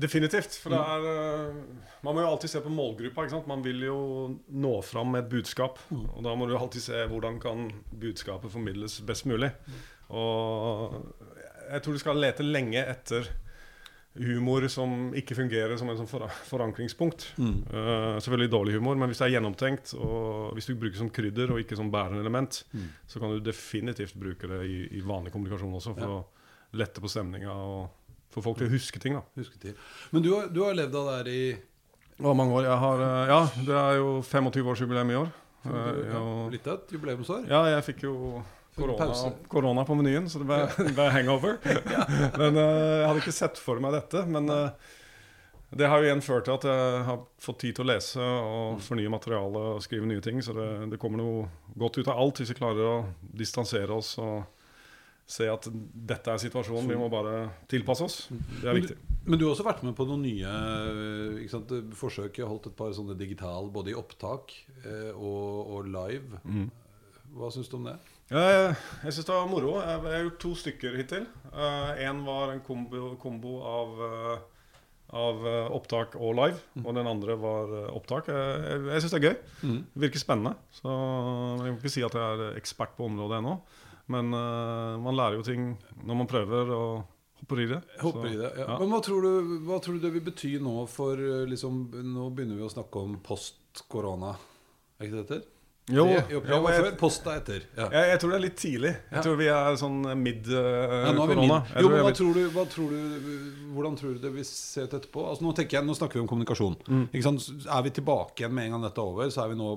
Definitivt. 0.00 0.54
For 0.62 0.72
er 0.72 1.06
eh, 1.08 1.56
Man 2.02 2.16
må 2.16 2.22
jo 2.22 2.30
alltid 2.30 2.50
se 2.54 2.62
på 2.64 2.72
målgruppa. 2.72 3.26
Man 3.46 3.62
vil 3.64 3.82
jo 3.84 3.98
nå 4.48 4.74
fram 4.82 5.12
med 5.12 5.26
et 5.26 5.32
budskap. 5.32 5.80
Og 5.92 6.22
da 6.24 6.34
må 6.34 6.48
du 6.48 6.56
alltid 6.56 6.84
se 6.88 7.04
hvordan 7.10 7.38
kan 7.42 7.68
budskapet 7.92 8.52
formidles 8.52 9.00
best 9.06 9.28
mulig. 9.28 9.52
Og 10.08 10.96
jeg 11.68 11.84
tror 11.84 11.92
du 11.92 12.00
skal 12.00 12.20
lete 12.22 12.46
lenge 12.46 12.80
etter 12.80 13.28
humor 14.20 14.66
som 14.72 15.12
ikke 15.16 15.36
fungerer 15.38 15.76
som 15.78 15.88
en 15.90 15.96
sånn 16.00 16.08
fora- 16.10 16.30
forankringspunkt. 16.48 17.28
Eh, 17.38 18.18
selvfølgelig 18.24 18.50
dårlig 18.52 18.74
humor, 18.78 18.96
men 18.98 19.08
hvis 19.12 19.18
det 19.22 19.28
er 19.28 19.34
gjennomtenkt, 19.36 19.94
og 19.98 20.54
hvis 20.56 20.66
du 20.70 20.74
bruker 20.74 20.98
som 20.98 21.10
krydder 21.10 21.52
og 21.54 21.60
ikke 21.62 21.76
som 21.78 21.90
bærende 21.92 22.20
element, 22.24 22.62
så 23.06 23.20
kan 23.22 23.30
du 23.30 23.40
definitivt 23.40 24.14
bruke 24.18 24.48
det 24.50 24.62
i, 24.66 24.78
i 24.98 25.00
vanlig 25.06 25.32
kommunikasjon 25.34 25.74
også, 25.78 25.94
for 25.94 26.02
Ja. 26.08 26.18
å 26.18 26.78
lette 26.78 27.00
på 27.00 27.08
stemninga 27.08 27.50
og 27.54 27.88
få 28.34 28.42
folk 28.44 28.58
til 28.58 28.68
å 28.68 28.74
huske 28.74 29.00
ting. 29.00 29.14
da 29.14 29.22
Husketid. 29.38 29.74
Men 30.12 30.22
du 30.22 30.34
har, 30.34 30.48
du 30.52 30.62
har 30.64 30.74
levd 30.74 30.94
av 30.94 31.06
det 31.08 31.16
her 31.18 31.28
i 31.32 31.58
Å, 32.20 32.34
mange 32.34 32.50
år. 32.58 32.66
Har, 32.76 32.98
uh, 32.98 33.26
ja, 33.30 33.40
det 33.64 33.74
er 33.78 33.96
jo 34.00 34.08
25-årsjubileum 34.26 35.10
i 35.12 35.14
år. 35.20 35.28
Uh, 35.64 36.00
ja, 36.10 36.22
litt 36.50 36.66
av 36.66 36.80
et 36.80 36.92
jubileumsår. 36.96 37.44
Ja, 37.48 37.60
jeg 37.76 37.84
fikk 37.92 38.02
jo 38.08 38.42
korona, 38.78 39.32
korona 39.52 39.84
på 39.88 39.96
menyen, 39.98 40.28
så 40.30 40.40
det 40.42 40.48
ble, 40.48 40.62
det 40.78 40.94
ble 40.96 41.08
hangover. 41.14 41.58
Men 42.40 42.56
eh, 42.56 42.94
jeg 43.02 43.04
hadde 43.10 43.22
ikke 43.24 43.36
sett 43.36 43.60
for 43.62 43.82
meg 43.84 43.96
dette. 43.98 44.24
Men 44.30 44.48
eh, 44.54 44.94
det 45.78 45.88
har 45.90 46.00
jo 46.00 46.08
igjen 46.08 46.24
ført 46.24 46.46
til 46.48 46.54
at 46.56 46.64
jeg 46.64 47.00
har 47.10 47.24
fått 47.44 47.58
tid 47.66 47.76
til 47.76 47.84
å 47.84 47.90
lese 47.90 48.24
og 48.24 48.78
fornye 48.86 49.10
materiale 49.12 49.64
og 49.74 49.82
skrive 49.84 50.08
nye 50.08 50.22
ting. 50.24 50.40
Så 50.44 50.54
det, 50.56 50.68
det 50.94 51.00
kommer 51.02 51.20
noe 51.20 51.48
godt 51.78 52.00
ut 52.00 52.08
av 52.08 52.22
alt 52.22 52.40
hvis 52.40 52.54
vi 52.54 52.60
klarer 52.62 52.86
å 52.88 52.94
distansere 53.36 53.98
oss 53.98 54.14
og 54.22 54.46
se 55.28 55.44
at 55.52 55.66
dette 55.68 56.32
er 56.32 56.40
situasjonen. 56.40 56.88
Vi 56.88 56.96
må 56.96 57.10
bare 57.12 57.50
tilpasse 57.68 58.06
oss. 58.06 58.16
Det 58.32 58.62
er 58.64 58.72
Men 58.72 58.78
viktig. 58.80 58.96
du, 58.96 59.16
men 59.28 59.36
du 59.36 59.44
har 59.44 59.52
også 59.52 59.66
vært 59.66 59.82
med 59.84 59.92
på 59.98 60.06
noen 60.08 60.24
nye 60.24 60.52
ikke 61.42 61.52
sant, 61.52 61.74
forsøk. 62.00 62.38
Jeg 62.40 62.46
har 62.46 62.52
holdt 62.54 62.70
et 62.70 62.78
par 62.78 62.94
sånne 62.96 63.16
digital, 63.18 63.68
både 63.74 63.92
i 63.92 63.98
opptak 63.98 64.54
eh, 64.86 65.10
og, 65.12 65.74
og 65.74 65.90
live. 65.92 66.40
Mm. 66.48 66.70
Hva 67.36 67.52
syns 67.52 67.68
du 67.68 67.76
om 67.76 67.90
det? 67.90 67.98
Jeg, 68.28 68.76
syns 69.08 69.24
det 69.24 69.32
var 69.32 69.48
moro. 69.48 69.78
Jeg, 69.80 70.04
har 70.04 70.24
gjort 70.26 70.38
to 70.42 70.52
stykker 70.60 71.00
hittil. 71.00 71.26
Én 72.04 72.22
var 72.26 72.52
en 72.52 72.62
kombo, 72.64 73.14
kombo 73.22 73.54
av, 73.64 73.94
eh, 74.04 74.46
av 75.16 75.46
eh, 75.48 75.70
opptak 75.78 76.18
og 76.20 76.36
live. 76.36 76.60
Og 76.84 76.92
den 76.98 77.08
andre 77.08 77.38
var 77.40 77.72
eh, 77.72 77.90
opptak. 77.96 78.28
Jeg, 78.28 78.82
jeg, 78.90 79.02
syns 79.04 79.16
det 79.16 79.20
er 79.20 79.28
gøy. 79.30 79.36
Mm. 79.62 79.78
Det 79.94 80.04
virker 80.04 80.24
spennende. 80.24 80.56
Så 80.76 80.92
jeg 80.92 81.64
kan 81.64 81.78
ikke 81.78 81.94
si 81.96 82.04
at 82.04 82.18
jeg 82.20 82.40
er 82.48 82.58
ekspert 82.60 82.96
på 82.98 83.08
området 83.08 83.40
ennå. 83.40 83.58
Men 84.12 84.32
eh, 84.32 84.96
man 85.04 85.16
lærer 85.16 85.38
jo 85.38 85.46
ting 85.46 85.72
når 86.04 86.20
man 86.22 86.28
prøver 86.28 86.72
og 86.72 86.92
hoppe 87.42 87.60
i 87.62 87.68
det. 87.70 87.80
Håper 88.00 88.30
i 88.30 88.38
det. 88.38 88.50
Ja. 88.56 88.64
ja. 88.64 88.78
Men 88.80 88.92
hva 88.92 89.02
tror, 89.04 89.24
du, 89.24 89.58
hva 89.68 89.80
tror 89.84 89.98
du 89.98 90.06
det 90.06 90.14
vil 90.16 90.24
bety 90.28 90.54
nå 90.64 90.82
for 90.90 91.20
eh, 91.20 91.44
liksom, 91.48 91.86
Nå 92.14 92.30
begynner 92.36 92.58
vi 92.58 92.66
å 92.66 92.72
snakke 92.72 93.04
om 93.04 93.18
post-korona. 93.24 94.34
Er 94.98 95.06
ikke 95.06 95.16
det 95.16 95.20
det 95.20 95.24
heter? 95.26 95.46
Jo, 95.88 96.04
jo, 96.28 96.40
jeg, 96.44 96.90
posta 97.00 97.32
er 97.32 97.38
etter. 97.40 97.62
Ja. 97.76 97.86
jeg, 97.94 98.08
jeg 98.12 98.20
tror 98.20 98.32
det 98.32 98.36
er 98.38 98.42
litt 98.44 98.56
tidlig. 98.60 98.90
Ja. 99.08 99.14
Jeg 99.16 99.24
tror 99.24 99.36
vi 99.40 99.46
er 99.54 99.78
sånn 99.80 100.02
mid 100.20 100.50
eh. 100.52 100.58
Uh, 101.08 101.62
Jo, 101.80 101.88
men 101.88 102.02
hva 102.04 102.12
tror 102.18 102.36
du, 102.36 102.42
hva 102.52 102.64
tror 102.68 102.92
du, 102.92 103.38
Hvordan 103.72 103.96
tror 103.96 104.16
du 104.16 104.20
det 104.26 104.32
vil 104.34 104.44
se 104.48 104.84
ut 104.84 104.96
etterpå? 104.98 105.24
Altså, 105.30 105.46
nå, 105.46 105.54
jeg, 105.62 105.84
nå 105.86 105.96
snakker 105.96 106.18
vi 106.20 106.24
om 106.26 106.28
kommunikasjon. 106.28 106.76
Mm. 106.88 107.06
Ikke 107.12 107.24
sant? 107.24 107.48
Er 107.64 107.86
vi 107.86 107.94
tilbake 108.00 108.42
igjen 108.44 108.54
med 108.58 108.68
en 108.68 108.76
gang 108.76 108.86
dette 108.88 109.00
er 109.00 109.12
over, 109.14 109.32
så 109.32 109.44
er 109.46 109.52
vi 109.54 109.58
nå 109.60 109.70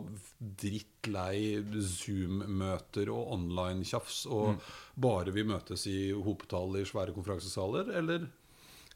drittlei 0.61 1.37
Zoom-møter 1.85 3.11
og 3.13 3.31
online-tjafs, 3.37 4.25
og 4.31 4.51
Mm. 4.55 4.59
bare 5.01 5.31
vi 5.31 5.43
møtes 5.47 5.87
i 5.87 6.11
hopetall 6.11 6.75
i 6.81 6.85
svære 6.85 7.13
konferansesaler, 7.15 7.91
eller? 7.97 8.27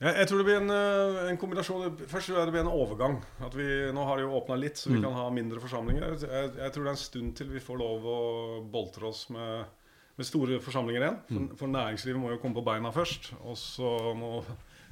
Jeg, 0.01 0.11
jeg 0.19 0.27
tror 0.27 0.37
det 0.41 0.45
blir 0.49 0.57
en, 0.59 0.71
eh, 0.75 1.29
en 1.31 1.37
kombinasjon. 1.39 1.97
Først 2.11 2.27
tror 2.27 2.37
jeg 2.41 2.49
det 2.49 2.53
blir 2.57 2.65
en 2.65 2.71
overgang. 2.73 3.13
At 3.47 3.53
vi, 3.55 3.67
nå 3.95 4.03
har 4.09 4.17
det 4.19 4.25
jo 4.25 4.33
åpna 4.41 4.57
litt, 4.59 4.75
så 4.81 4.89
vi 4.91 4.97
Mm. 4.99 5.03
kan 5.07 5.13
ha 5.15 5.29
mindre 5.31 5.61
forsamlinger. 5.63 6.17
Jeg, 6.19 6.51
jeg 6.57 6.71
tror 6.75 6.83
det 6.83 6.91
er 6.91 6.97
en 6.97 7.03
stund 7.05 7.35
til 7.39 7.47
vi 7.53 7.59
får 7.63 7.79
lov 7.79 8.03
å 8.11 8.19
boltre 8.71 9.07
oss 9.07 9.29
med, 9.31 9.65
med 10.17 10.25
store 10.27 10.59
forsamlinger 10.59 11.01
igjen. 11.01 11.19
Mm. 11.29 11.47
For, 11.49 11.57
for 11.63 11.67
næringslivet 11.77 12.19
må 12.19 12.31
jo 12.33 12.41
komme 12.43 12.55
på 12.59 12.65
beina 12.67 12.91
først. 12.91 13.31
Og 13.45 13.55
så 13.55 13.93
må 14.19 14.43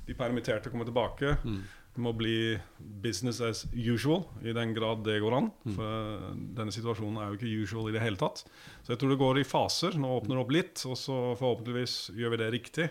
de 0.08 0.14
permitterte 0.16 0.72
komme 0.72 0.86
tilbake. 0.88 1.36
Mm. 1.44 1.62
Det 1.94 2.02
må 2.02 2.10
bli 2.18 2.56
business 3.04 3.38
as 3.46 3.64
usual, 3.70 4.24
i 4.42 4.54
den 4.56 4.72
grad 4.74 5.04
det 5.06 5.20
går 5.22 5.36
an. 5.38 5.50
Mm. 5.62 5.74
For 5.76 5.90
eh, 5.90 6.30
denne 6.58 6.74
situasjonen 6.74 7.20
er 7.22 7.30
jo 7.30 7.38
ikke 7.38 7.68
usual 7.68 7.92
i 7.92 7.94
det 7.94 8.02
hele 8.02 8.18
tatt. 8.18 8.42
Så 8.82 8.96
jeg 8.96 9.02
tror 9.02 9.14
det 9.14 9.20
går 9.22 9.42
i 9.42 9.46
faser. 9.46 10.00
Nå 10.02 10.16
åpner 10.16 10.40
det 10.40 10.42
opp 10.42 10.56
litt, 10.56 10.86
og 10.90 10.98
så 10.98 11.18
forhåpentligvis 11.38 11.98
gjør 12.18 12.34
vi 12.34 12.42
det 12.42 12.50
riktig. 12.56 12.88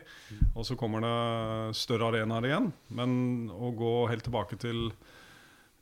Og 0.52 0.68
så 0.68 0.78
kommer 0.78 1.02
det 1.02 1.16
større 1.80 2.12
arenaer 2.12 2.46
igjen. 2.46 2.70
Men 2.94 3.16
å 3.50 3.72
gå 3.74 3.94
helt 4.12 4.26
tilbake 4.28 4.60
til 4.62 4.86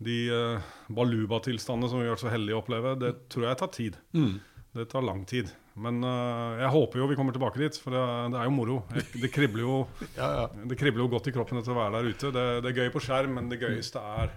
de 0.00 0.18
uh, 0.32 0.70
baluba-tilstandene 0.88 1.90
som 1.92 2.00
vi 2.00 2.08
har 2.08 2.16
vært 2.16 2.24
så 2.24 2.32
heldige 2.32 2.56
å 2.56 2.62
oppleve, 2.62 2.94
det 3.02 3.12
tror 3.32 3.50
jeg 3.50 3.60
tar 3.60 3.72
tid. 3.76 3.98
Mm. 4.16 4.38
Det 4.80 4.86
tar 4.88 5.04
lang 5.04 5.26
tid. 5.28 5.50
Men 5.80 6.02
uh, 6.04 6.58
jeg 6.60 6.70
håper 6.75 7.00
jo 7.00 7.08
vi 7.10 7.16
kommer 7.18 7.32
tilbake 7.37 7.60
dit, 7.62 7.78
for 7.80 7.94
det, 7.96 8.02
det 8.34 8.38
er 8.42 8.46
jo 8.50 8.52
moro. 8.54 8.76
Jeg, 8.96 9.06
det 9.25 9.30
kribler 9.32 9.64
jo 9.64 9.75
Ja, 10.20 10.28
ja. 10.42 10.44
det 10.70 10.76
kribler 10.80 11.04
jo 11.06 11.10
godt 11.14 11.30
i 11.30 11.34
kroppen 11.34 11.60
etter 11.60 11.72
å 11.72 11.78
være 11.80 11.99
der 12.00 12.10
ute. 12.12 12.32
Det, 12.37 12.46
det 12.66 12.72
er 12.75 12.80
gøy 12.84 12.92
på 12.94 13.02
skjerm, 13.06 13.34
men 13.38 13.49
det 13.52 13.60
gøyeste 13.62 14.02
er 14.20 14.34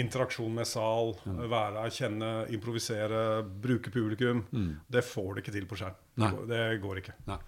interaksjon 0.00 0.52
med 0.54 0.68
sal. 0.70 1.16
Være 1.26 1.82
her, 1.82 1.90
kjenne, 1.94 2.28
improvisere, 2.54 3.22
bruke 3.64 3.90
publikum. 3.90 4.44
Mm. 4.54 4.68
Det 4.86 5.02
får 5.02 5.32
du 5.34 5.40
ikke 5.42 5.54
til 5.56 5.66
på 5.66 5.78
skjerm. 5.80 5.96
Det 6.14 6.22
Nei. 6.22 6.30
går, 6.36 6.44
det 6.52 6.60
går 6.84 7.00
ikke. 7.02 7.16
Nei. 7.26 7.38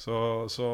Så, 0.00 0.16
så 0.48 0.66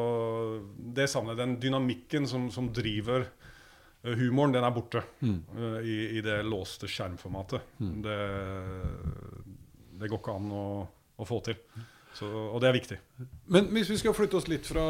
det 0.95 1.09
savner 1.11 1.33
jeg. 1.35 1.41
Den 1.41 1.57
dynamikken 1.65 2.29
som, 2.31 2.45
som 2.55 2.69
driver 2.71 3.25
eh, 3.27 4.13
humoren, 4.21 4.55
den 4.55 4.63
er 4.63 4.71
borte 4.77 5.03
Mm. 5.19 5.41
eh, 5.51 5.77
i, 5.83 5.97
i 6.15 6.23
det 6.23 6.37
låste 6.47 6.87
skjermformatet. 6.87 7.75
Det, 8.07 8.17
det 9.99 10.09
går 10.11 10.21
ikke 10.21 10.37
an 10.39 10.51
å, 10.55 10.65
å 11.19 11.27
få 11.27 11.41
til. 11.49 11.59
Så, 12.17 12.25
og 12.25 12.57
det 12.63 12.69
er 12.71 12.73
viktig. 12.79 12.97
Men 13.53 13.67
hvis 13.75 13.91
vi 13.93 13.97
skal 14.01 14.15
flytte 14.17 14.39
oss 14.39 14.47
litt 14.49 14.65
fra 14.65 14.85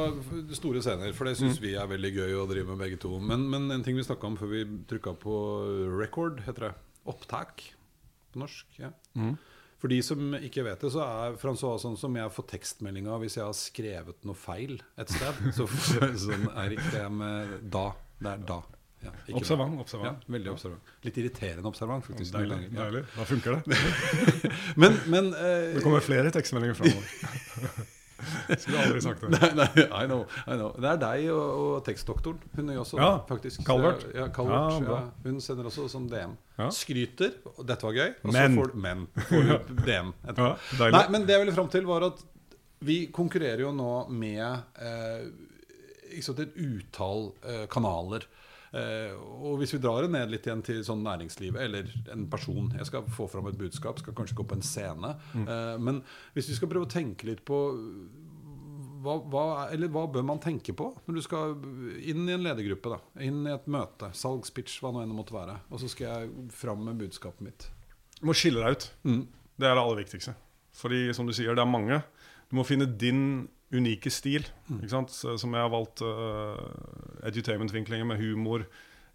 store 0.55 0.79
scener, 0.86 1.12
for 1.17 1.27
det 1.27 1.36
Mm. 1.41 1.57
vi 1.62 1.74
er 1.75 1.89
veldig 1.91 2.12
gøy 2.15 2.36
å 2.39 2.46
drive 2.48 2.69
med 2.72 2.79
begge 2.86 3.00
to. 3.03 3.17
Men, 3.19 3.50
men 3.51 3.69
en 3.75 3.84
ting 3.84 3.98
vi 4.00 4.05
snakka 4.07 4.29
om 4.29 4.38
før 4.39 4.53
vi 4.53 4.62
trykka 4.88 5.13
på 5.19 5.36
record, 6.00 6.39
heter 6.48 6.69
det. 6.69 6.74
Opptak 7.07 7.65
på 8.34 8.39
norsk. 8.39 8.65
ja 8.79 8.91
For 9.77 9.91
de 9.91 10.00
som 10.01 10.31
ikke 10.39 10.63
vet 10.65 10.81
det, 10.81 10.89
så 10.91 11.03
er 11.05 11.36
Francois 11.38 11.84
sånn 11.84 11.98
som 12.00 12.15
jeg 12.17 12.31
får 12.34 12.48
tekstmeldinga 12.50 13.19
hvis 13.22 13.36
jeg 13.38 13.46
har 13.46 13.53
skrevet 13.53 14.24
noe 14.25 14.34
feil 14.39 14.79
et 14.98 15.12
sted. 15.13 15.43
Så 15.53 15.67
sånn 16.25 16.48
er 16.55 16.74
ikke 16.74 16.91
det 16.96 17.12
med 17.13 17.57
da. 17.69 17.91
Det 18.17 18.31
er 18.31 18.48
da. 18.48 18.62
Ja, 19.04 19.12
Observant. 19.38 19.75
observant. 19.80 20.24
Ja, 20.25 20.34
veldig 20.34 20.50
observant. 20.56 20.82
Litt 21.06 21.18
irriterende 21.22 21.70
observant, 21.70 22.06
faktisk. 22.08 22.34
Deilig. 22.34 22.58
Ja. 22.74 22.88
deilig. 22.88 23.04
Da 23.13 23.25
funker 23.30 23.60
det. 23.60 23.77
Men, 24.82 24.98
men 25.06 25.30
eh, 25.38 25.75
Det 25.77 25.84
kommer 25.86 26.01
flere 26.01 26.32
tekstmeldinger 26.34 26.74
framover. 26.80 27.86
Skulle 28.58 28.80
aldri 28.82 29.01
sagt 29.06 29.22
det. 29.22 29.30
Nei, 29.36 29.50
nei, 29.60 29.68
I 29.86 30.06
know, 30.10 30.24
I 30.50 30.56
know. 30.58 30.72
Det 30.82 30.89
er 30.89 31.01
deg 31.04 31.27
og, 31.30 31.50
og 31.62 31.75
tekstdoktoren. 31.86 32.39
Hun 32.58 32.72
jo 32.74 32.82
også 32.82 32.98
Ja, 32.98 33.10
faktisk. 33.30 33.62
Calvert. 33.68 34.08
Ja, 34.18 34.25
Calvert 34.34 34.80
Ja, 34.82 34.96
ja. 34.96 35.01
Hun 35.27 35.38
sender 35.46 35.70
også 35.70 35.86
sånn 35.94 36.08
DM. 36.10 36.34
Ja. 36.58 36.72
Skryter. 36.74 37.36
Dette 37.62 37.86
var 37.86 37.94
gøy. 38.00 38.16
Og 38.24 38.34
Men. 38.34 38.56
så 38.58 38.63
får 38.63 38.74
Men. 38.88 39.04
Får 39.30 39.46
du 39.46 39.84
DM 39.86 40.10
etterpå. 40.32 40.50
Ja. 40.82 40.89
Nei, 40.98 41.04
men 41.13 41.27
det 41.30 41.38
jeg 41.38 41.44
ville 41.46 41.56
fram 41.60 41.70
til, 41.77 41.86
var 41.89 42.08
at 42.10 42.25
vi 42.89 42.98
konkurrerer 43.13 43.62
jo 43.68 43.72
nå 43.77 43.92
med 44.13 44.42
eh, 44.82 45.30
sant, 46.25 46.42
et 46.42 46.58
utall 46.58 47.30
eh, 47.46 47.63
kanaler. 47.74 48.25
Eh, 48.77 49.13
og 49.17 49.57
hvis 49.62 49.74
vi 49.74 49.81
drar 49.81 50.05
det 50.05 50.12
ned 50.13 50.31
litt 50.31 50.48
igjen 50.48 50.63
til 50.65 50.84
sånn 50.86 51.03
næringslivet, 51.05 51.60
eller 51.63 51.91
en 52.13 52.27
person 52.29 52.69
Jeg 52.77 52.89
skal 52.89 53.07
få 53.15 53.25
fram 53.31 53.50
et 53.50 53.57
budskap, 53.57 54.01
skal 54.01 54.15
kanskje 54.17 54.38
gå 54.38 54.46
på 54.48 54.57
en 54.57 54.65
scene. 54.65 55.13
Eh, 55.41 55.75
men 55.81 56.01
hvis 56.36 56.51
vi 56.51 56.57
skal 56.60 56.72
prøve 56.72 56.89
å 56.89 56.96
tenke 56.98 57.29
litt 57.29 57.43
på 57.48 57.60
hva, 59.03 59.15
hva, 59.29 59.46
eller 59.72 59.91
hva 59.93 60.05
bør 60.12 60.25
man 60.25 60.41
tenke 60.41 60.74
på 60.75 60.89
når 61.05 61.17
du 61.17 61.24
skal 61.24 61.55
inn 62.01 62.25
i 62.27 62.36
en 62.36 62.46
ledergruppe? 62.46 62.96
da 62.96 63.25
Inn 63.27 63.43
i 63.46 63.53
et 63.53 63.67
møte, 63.72 64.12
salgspitch, 64.17 64.79
hva 64.81 64.91
nå 64.93 65.03
enn 65.03 65.13
det 65.13 65.17
måtte 65.19 65.38
være. 65.38 65.60
Og 65.72 65.81
så 65.81 65.91
skal 65.91 66.07
jeg 66.07 66.48
fram 66.55 66.84
med 66.88 67.00
budskapet 67.01 67.46
mitt. 67.46 67.69
Du 68.17 68.25
må 68.29 68.36
skille 68.38 68.63
deg 68.63 68.77
ut. 68.77 68.88
Mm. 69.07 69.22
Det 69.57 69.69
er 69.69 69.77
det 69.77 69.84
aller 69.84 70.01
viktigste. 70.01 70.34
Fordi 70.77 71.05
som 71.17 71.29
du 71.29 71.34
sier, 71.34 71.55
det 71.57 71.63
er 71.63 71.69
mange. 71.69 72.01
Du 72.50 72.57
må 72.60 72.65
finne 72.67 72.89
din 72.89 73.48
unike 73.75 74.12
stil. 74.13 74.45
Ikke 74.77 74.93
sant? 74.93 75.13
Som 75.13 75.55
jeg 75.55 75.63
har 75.63 75.71
valgt 75.74 76.03
uh, 76.05 76.55
edutainment-vinklinger 77.27 78.07
med 78.07 78.21
humor. 78.21 78.67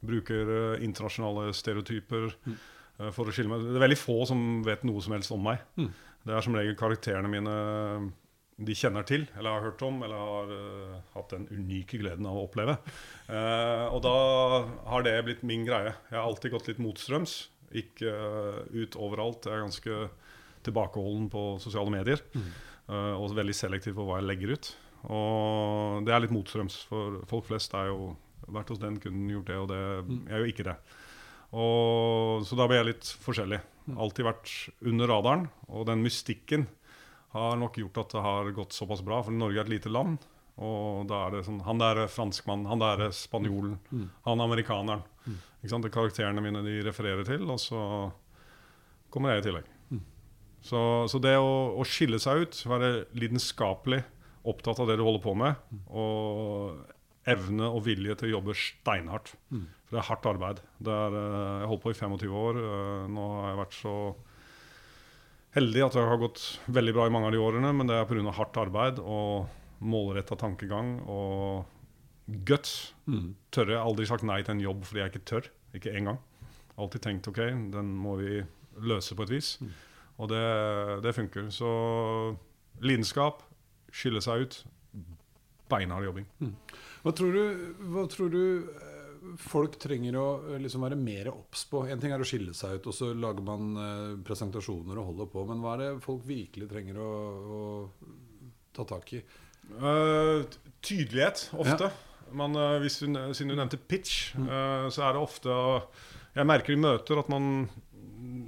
Bruker 0.03 0.49
uh, 0.51 0.83
internasjonale 0.83 1.53
stereotyper 1.57 2.33
uh, 2.33 3.11
for 3.15 3.29
å 3.29 3.35
skille 3.35 3.53
meg. 3.53 3.65
Det 3.65 3.79
er 3.79 3.87
veldig 3.87 4.01
få 4.01 4.19
som 4.29 4.63
vet 4.67 4.85
noe 4.89 5.05
som 5.05 5.15
helst 5.17 5.33
om 5.35 5.45
meg. 5.47 5.63
Mm. 5.79 5.93
Det 6.23 6.35
er 6.35 6.45
som 6.45 6.59
regel 6.59 6.77
karakterene 6.79 7.31
mine 7.31 7.55
de 8.63 8.75
kjenner 8.79 9.03
til, 9.09 9.25
eller 9.35 9.57
har 9.57 9.65
hørt 9.65 9.81
om, 9.83 10.03
eller 10.05 10.21
har 10.21 10.51
uh, 10.53 10.99
hatt 11.17 11.33
den 11.33 11.49
unike 11.51 11.99
gleden 11.99 12.29
av 12.29 12.37
å 12.37 12.45
oppleve. 12.47 12.77
Og 13.33 13.99
da 14.05 14.13
har 14.93 15.07
det 15.07 15.17
blitt 15.27 15.43
min 15.47 15.65
greie. 15.67 15.95
Jeg 16.11 16.19
har 16.19 16.29
alltid 16.29 16.53
gått 16.53 16.69
litt 16.69 16.83
motstrøms. 16.83 17.39
Ikke 17.73 18.13
ut 18.77 18.99
overalt. 19.01 19.49
Jeg 19.49 19.57
er 19.57 19.65
ganske 19.65 19.97
tilbakeholden 20.67 21.31
på 21.33 21.43
sosiale 21.63 21.91
medier. 21.91 22.21
eh, 22.37 22.72
og 22.91 23.37
veldig 23.37 23.55
selektiv 23.55 23.95
på 23.97 24.05
hva 24.07 24.19
jeg 24.19 24.29
legger 24.29 24.55
ut. 24.57 24.73
Og 25.13 26.03
det 26.07 26.15
er 26.15 26.23
litt 26.23 26.35
motstrøms, 26.35 26.83
for 26.91 27.23
folk 27.31 27.47
flest 27.49 27.75
er 27.79 27.91
jo 27.91 28.13
vært 28.53 28.73
hos 28.73 28.81
den 28.83 28.99
kunden, 29.03 29.31
gjort 29.31 29.49
det, 29.51 29.59
og 29.59 29.71
det, 29.71 29.81
jeg 30.29 30.35
er 30.35 30.43
jo 30.43 30.51
ikke 30.53 30.67
det. 30.67 30.77
Og, 31.53 32.45
så 32.49 32.57
da 32.57 32.67
ble 32.69 32.79
jeg 32.79 32.89
litt 32.89 33.09
forskjellig. 33.23 33.59
Alltid 34.01 34.27
vært 34.27 34.53
under 34.89 35.11
radaren. 35.11 35.49
Og 35.69 35.85
den 35.89 36.05
mystikken 36.05 36.67
har 37.35 37.59
nok 37.61 37.77
gjort 37.81 38.01
at 38.05 38.15
det 38.15 38.23
har 38.25 38.53
gått 38.57 38.77
såpass 38.77 39.03
bra. 39.05 39.21
For 39.25 39.37
Norge 39.37 39.61
er 39.61 39.67
et 39.67 39.75
lite 39.75 39.93
land. 39.93 40.25
Og 40.63 41.05
da 41.09 41.27
er 41.27 41.37
det 41.37 41.47
sånn 41.47 41.63
Han 41.65 41.81
der 41.81 42.03
er 42.05 42.11
franskmannen, 42.13 42.69
han 42.69 42.81
der 42.83 43.07
er 43.07 43.15
spanjolen, 43.17 43.79
han 44.27 44.43
amerikaneren. 44.45 45.05
Ikke 45.63 45.71
sant? 45.73 45.87
Det 45.87 45.93
er 45.93 45.97
karakterene 45.97 46.45
mine 46.45 46.61
de 46.67 46.81
refererer 46.85 47.25
til, 47.25 47.47
og 47.49 47.61
så 47.61 47.81
kommer 49.13 49.33
jeg 49.33 49.43
i 49.43 49.47
tillegg. 49.49 49.72
Så, 50.63 50.81
så 51.11 51.19
det 51.23 51.35
å, 51.43 51.53
å 51.75 51.85
skille 51.89 52.21
seg 52.23 52.45
ut, 52.45 52.59
være 52.71 52.91
lidenskapelig 53.19 54.03
opptatt 54.47 54.81
av 54.83 54.89
det 54.91 54.97
du 54.99 55.05
holder 55.07 55.23
på 55.23 55.33
med, 55.39 55.59
og 55.91 56.79
evne 57.31 57.69
og 57.71 57.85
vilje 57.87 58.15
til 58.19 58.31
å 58.31 58.37
jobbe 58.39 58.55
steinhardt. 58.59 59.33
For 59.87 59.95
det 59.95 60.01
er 60.03 60.09
hardt 60.09 60.27
arbeid. 60.27 60.63
Det 60.83 60.95
er, 60.95 61.17
eh, 61.19 61.59
jeg 61.63 61.71
holdt 61.71 61.83
på 61.85 61.93
i 61.93 61.99
25 61.99 62.33
år. 62.43 62.59
eh, 62.63 63.09
Nå 63.13 63.27
har 63.37 63.51
jeg 63.53 63.61
vært 63.61 63.77
så 63.79 63.95
heldig 65.55 65.85
at 65.85 65.93
det 65.99 66.07
har 66.09 66.23
gått 66.23 66.43
veldig 66.73 66.95
bra 66.97 67.07
i 67.07 67.13
mange 67.15 67.29
av 67.29 67.35
de 67.37 67.43
årene, 67.43 67.73
men 67.77 67.87
det 67.91 67.99
er 67.99 68.09
pga. 68.09 68.33
hardt 68.33 68.57
arbeid 68.57 68.99
og 68.99 69.49
målretta 69.83 70.39
tankegang 70.39 71.01
og 71.07 71.65
guts. 72.49 72.93
Mm. 73.07 73.35
Tørre. 73.51 73.75
Jeg 73.75 73.83
har 73.83 73.87
aldri 73.91 74.07
sagt 74.09 74.25
nei 74.27 74.41
til 74.43 74.55
en 74.57 74.65
jobb 74.65 74.85
fordi 74.89 75.03
jeg 75.03 75.13
ikke 75.13 75.27
tør. 75.29 75.51
Ikke 75.75 75.95
engang. 75.95 76.19
Alltid 76.79 77.03
tenkt 77.05 77.29
ok, 77.29 77.41
den 77.75 77.95
må 77.99 78.17
vi 78.17 78.43
løse 78.81 79.15
på 79.15 79.27
et 79.27 79.35
vis. 79.37 79.59
Og 80.21 80.31
det, 80.31 80.45
det 81.05 81.15
funker. 81.17 81.49
Så 81.55 81.71
lidenskap, 82.85 83.43
skille 83.93 84.23
seg 84.25 84.47
ut, 84.47 84.59
beinhard 85.73 86.07
jobbing. 86.07 86.27
Hva 87.03 87.15
tror 87.17 87.37
du, 87.37 87.45
hva 87.93 88.05
tror 88.11 88.33
du 88.33 88.43
eh, 88.69 89.31
folk 89.41 89.79
trenger 89.81 90.19
å 90.21 90.27
eh, 90.53 90.61
liksom 90.63 90.85
være 90.85 90.99
mer 91.01 91.33
obs 91.33 91.65
på? 91.71 91.87
En 91.91 92.03
ting 92.03 92.13
er 92.15 92.23
å 92.23 92.29
skille 92.29 92.55
seg 92.57 92.79
ut, 92.79 92.91
og 92.93 92.97
så 92.97 93.13
lager 93.17 93.47
man 93.47 93.73
eh, 93.81 94.11
presentasjoner 94.27 95.01
og 95.01 95.13
holder 95.13 95.33
på. 95.33 95.47
Men 95.49 95.65
hva 95.65 95.75
er 95.77 95.85
det 95.85 96.05
folk 96.05 96.27
virkelig 96.29 96.69
trenger 96.71 97.01
å, 97.03 97.11
å 97.43 97.63
ta 98.77 98.87
tak 98.89 99.17
i? 99.17 99.23
Uh, 99.73 100.43
tydelighet, 100.85 101.47
ofte. 101.57 101.89
Man, 102.33 102.57
eh, 102.57 102.79
hvis 102.81 102.99
du, 103.03 103.07
siden 103.37 103.53
du 103.53 103.59
nevnte 103.59 103.77
pitch, 103.77 104.33
eh, 104.37 104.87
så 104.93 105.05
er 105.05 105.15
det 105.15 105.21
ofte 105.21 105.53
Jeg 106.33 106.49
merker 106.49 106.73
i 106.73 106.81
møter 106.81 107.21
at 107.21 107.29
man 107.29 107.69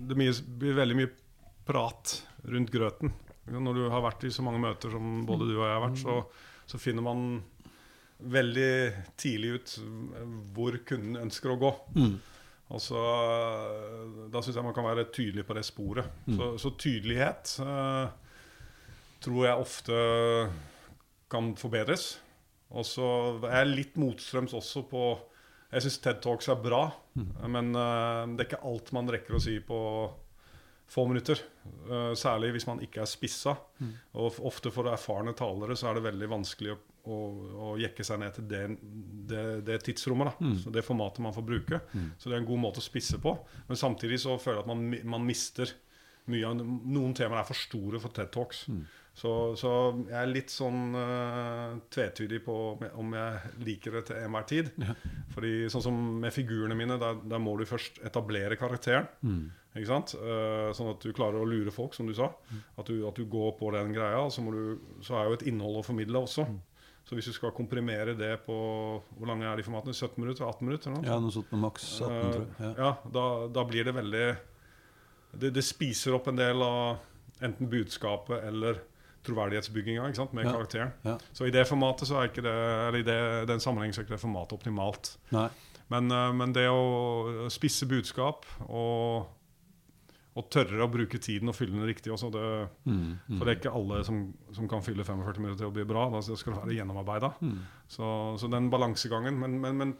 Det 0.09 0.17
blir 0.17 0.79
veldig 0.79 0.97
mye 0.97 1.11
prat 1.67 2.19
rundt 2.51 2.71
grøten. 2.75 3.13
Når 3.51 3.75
du 3.77 3.83
har 3.93 4.05
vært 4.05 4.25
i 4.25 4.33
så 4.33 4.45
mange 4.45 4.61
møter 4.63 4.93
som 4.93 5.25
både 5.29 5.49
du 5.51 5.57
og 5.59 5.67
jeg 5.67 5.75
har 5.75 5.83
vært, 5.85 5.99
så, 6.01 6.21
så 6.71 6.81
finner 6.81 7.05
man 7.05 7.25
veldig 8.25 8.71
tidlig 9.21 9.51
ut 9.59 9.73
hvor 10.57 10.77
kunden 10.89 11.19
ønsker 11.27 11.53
å 11.53 11.59
gå. 11.61 11.73
Og 12.73 12.81
så, 12.81 13.01
Da 14.33 14.41
syns 14.41 14.57
jeg 14.57 14.65
man 14.65 14.75
kan 14.77 14.87
være 14.87 15.05
tydelig 15.13 15.45
på 15.47 15.57
det 15.59 15.65
sporet. 15.69 16.07
Så, 16.39 16.47
så 16.63 16.71
tydelighet 16.81 17.57
eh, 17.61 18.07
tror 19.25 19.45
jeg 19.47 19.61
ofte 19.67 19.99
kan 21.33 21.53
forbedres. 21.61 22.15
Og 22.75 22.87
så 22.89 23.07
er 23.51 23.61
jeg 23.67 23.75
litt 23.77 23.97
motstrøms 24.01 24.55
også 24.57 24.83
på 24.91 25.03
Jeg 25.75 25.83
syns 25.85 25.99
TED 26.01 26.21
Talks 26.25 26.49
er 26.49 26.57
bra, 26.63 26.85
men 27.51 27.75
eh, 27.75 28.25
det 28.35 28.41
er 28.45 28.49
ikke 28.49 28.65
alt 28.73 28.93
man 28.97 29.11
rekker 29.13 29.37
å 29.37 29.43
si 29.43 29.59
på 29.61 29.79
få 30.91 31.07
minutter. 31.09 31.41
Eh, 31.91 32.15
særlig 32.19 32.53
hvis 32.55 32.67
man 32.69 32.83
ikke 32.85 33.03
er 33.03 33.11
spissa. 33.11 33.55
Og 34.21 34.41
ofte 34.47 34.71
for 34.75 34.91
erfarne 34.93 35.35
talere 35.37 35.77
så 35.77 35.91
er 35.91 35.99
det 35.99 36.05
veldig 36.09 36.29
vanskelig 36.31 36.75
å, 36.75 36.79
å, 37.05 37.21
å 37.69 37.71
jekke 37.81 38.05
seg 38.07 38.21
ned 38.21 38.37
til 38.37 38.49
det, 38.51 38.63
det, 39.31 39.45
det 39.67 39.81
tidsrommet. 39.87 40.35
Da. 40.35 40.53
Så 40.63 40.75
det 40.75 40.85
formatet 40.87 41.25
man 41.25 41.35
får 41.37 41.49
bruke. 41.49 41.81
Så 42.19 42.29
det 42.29 42.37
er 42.37 42.43
en 42.43 42.51
god 42.51 42.63
måte 42.67 42.83
å 42.83 42.87
spisse 42.87 43.19
på. 43.23 43.37
Men 43.69 43.81
samtidig 43.81 44.21
så 44.23 44.39
føler 44.39 44.61
jeg 44.61 44.67
at 44.67 44.73
man, 44.75 44.87
man 45.17 45.27
mister 45.27 45.73
mye 46.33 46.53
Noen 46.57 47.15
temaer 47.17 47.43
er 47.43 47.49
for 47.49 47.59
store 47.59 48.01
for 48.03 48.15
TED 48.17 48.31
Talks. 48.35 48.65
Så, 49.15 49.31
så 49.55 49.71
jeg 50.09 50.17
er 50.19 50.31
litt 50.31 50.51
sånn 50.51 50.89
uh, 50.99 51.77
tvetydig 51.95 52.41
på 52.43 52.55
om 52.99 53.13
jeg, 53.15 53.53
liker 53.63 53.95
det 54.01 54.03
til 54.09 54.17
enhver 54.25 54.47
tid. 54.51 54.73
Fordi 55.35 55.53
sånn 55.71 55.85
som 55.85 56.01
med 56.25 56.35
figurene 56.35 56.75
mine, 56.79 56.97
der, 56.99 57.21
der 57.23 57.43
må 57.43 57.55
du 57.61 57.63
først 57.69 58.01
etablere 58.09 58.59
karakteren. 58.59 59.07
Ikke 59.75 59.91
sant? 59.91 60.17
Uh, 60.19 60.73
sånn 60.75 60.91
at 60.97 61.03
du 61.05 61.13
klarer 61.15 61.39
å 61.43 61.47
lure 61.47 61.71
folk, 61.75 61.95
som 61.95 62.11
du 62.11 62.15
sa. 62.17 62.33
At, 62.75 62.87
du, 62.91 63.05
at 63.07 63.15
du 63.21 63.27
går 63.31 63.55
på 63.61 63.71
den 63.77 63.95
greia. 63.95 64.25
Så, 64.35 64.43
du, 64.51 64.81
så 65.05 65.21
er 65.21 65.29
jo 65.31 65.39
et 65.39 65.47
innhold 65.53 65.79
å 65.79 65.87
formidle 65.87 66.25
også. 66.27 66.49
Så 67.05 67.19
hvis 67.19 67.27
du 67.29 67.35
skal 67.37 67.53
komprimere 67.53 68.15
det 68.17 68.31
på 68.47 68.55
Hvor 69.19 69.29
lange 69.29 69.45
er 69.45 69.59
de 69.61 69.65
formatene? 69.67 69.93
17 69.93 70.17
minutter? 70.25 70.47
18 70.49 70.65
minutter? 70.65 70.95
Noe? 70.95 71.05
Ja, 71.05 71.19
noe 71.21 71.35
sånt 71.35 71.51
med 71.53 71.61
maks 71.67 71.85
18, 72.01 72.09
tror 72.09 72.39
jeg. 72.41 72.49
Eh, 72.57 72.65
Ja. 72.65 72.71
ja, 72.81 72.93
da, 73.13 73.25
da 73.53 73.65
blir 73.69 73.85
det 73.85 73.93
veldig 73.95 74.27
det, 75.41 75.53
det 75.57 75.65
spiser 75.67 76.17
opp 76.17 76.29
en 76.31 76.39
del 76.39 76.63
av 76.65 76.97
enten 77.45 77.71
budskapet 77.71 78.45
eller 78.49 78.81
troverdighetsbygginga 79.25 80.27
med 80.33 80.45
karakteren. 80.45 80.91
Ja. 81.03 81.19
Så 81.33 81.47
i 81.47 81.53
det 81.55 81.65
formatet 81.69 82.09
så 82.09 82.19
er 82.21 82.29
ikke 82.29 82.45
det 82.45 82.57
Eller 82.89 82.99
i 82.99 83.07
det, 83.07 83.21
den 83.49 83.63
sammenhengen 83.63 83.95
så 83.97 84.03
er 84.03 84.09
ikke 84.09 84.19
det 84.19 84.25
formatet 84.25 84.59
optimalt. 84.59 85.15
Men, 85.93 86.11
eh, 86.11 86.33
men 86.37 86.53
det 86.53 86.67
å 86.69 87.49
spisse 87.53 87.89
budskap 87.89 88.47
og, 88.67 89.27
og 90.35 90.49
tørre 90.53 90.85
å 90.85 90.91
bruke 90.93 91.21
tiden 91.23 91.49
og 91.53 91.57
fylle 91.57 91.77
den 91.77 91.89
riktig 91.89 92.13
også, 92.13 92.31
det, 92.35 92.47
Mm, 92.85 93.19
mm. 93.29 93.39
for 93.39 93.45
det 93.45 93.53
er 93.53 93.61
ikke 93.61 93.77
alle 93.77 94.05
som, 94.05 94.25
som 94.53 94.69
kan 94.69 94.83
fylle 94.85 95.05
45 95.05 95.41
minutter 95.41 95.65
til 95.65 95.73
å 95.73 95.77
bli 95.77 95.85
bra. 95.89 96.09
Da 96.13 96.21
skal 96.25 96.53
det 96.53 96.63
være 96.63 96.79
gjennomarbeida. 96.79 97.33
Mm. 97.41 97.61
Så, 97.89 98.09
så 98.41 98.51
den 98.53 98.71
balansegangen. 98.73 99.39
Men, 99.41 99.61
men, 99.61 99.77
men 99.81 99.97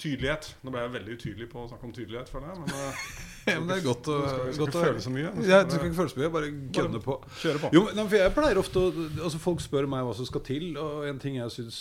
tydelighet 0.00 0.48
Nå 0.62 0.72
ble 0.72 0.82
jeg 0.84 0.92
veldig 0.94 1.14
utydelig 1.18 1.46
på 1.50 1.62
å 1.62 1.68
snakke 1.70 1.88
om 1.88 1.94
tydelighet, 1.94 2.30
føler 2.30 2.52
jeg. 2.52 2.60
Men 2.62 2.74
eh, 2.78 3.06
Ja, 3.50 3.58
men 3.60 3.68
det 3.68 3.74
er 3.76 3.82
godt 3.84 4.06
å, 4.08 4.14
skal, 4.24 4.38
skal 4.46 4.60
godt 4.62 4.76
å 4.78 4.82
føle 4.86 5.00
så 5.04 5.10
mye. 5.12 5.32
Ja, 5.44 5.58
du 5.66 5.74
skal 5.74 5.90
ikke 5.90 5.98
føle 5.98 6.12
så 6.14 6.20
mye, 6.22 6.30
bare 6.32 6.46
gønne 6.78 7.00
på. 7.04 7.16
Kjøre 7.42 7.60
på. 7.60 7.70
Jo, 7.76 7.82
men, 7.90 8.06
for 8.06 8.16
jeg 8.16 8.32
pleier 8.38 8.60
ofte 8.62 8.80
å 8.80 8.92
altså 9.26 9.40
Folk 9.42 9.60
spør 9.60 9.88
meg 9.92 10.06
hva 10.06 10.14
som 10.16 10.28
skal 10.30 10.44
til, 10.46 10.70
og 10.80 11.04
en 11.10 11.20
ting 11.20 11.36
jeg 11.36 11.52
syns 11.52 11.80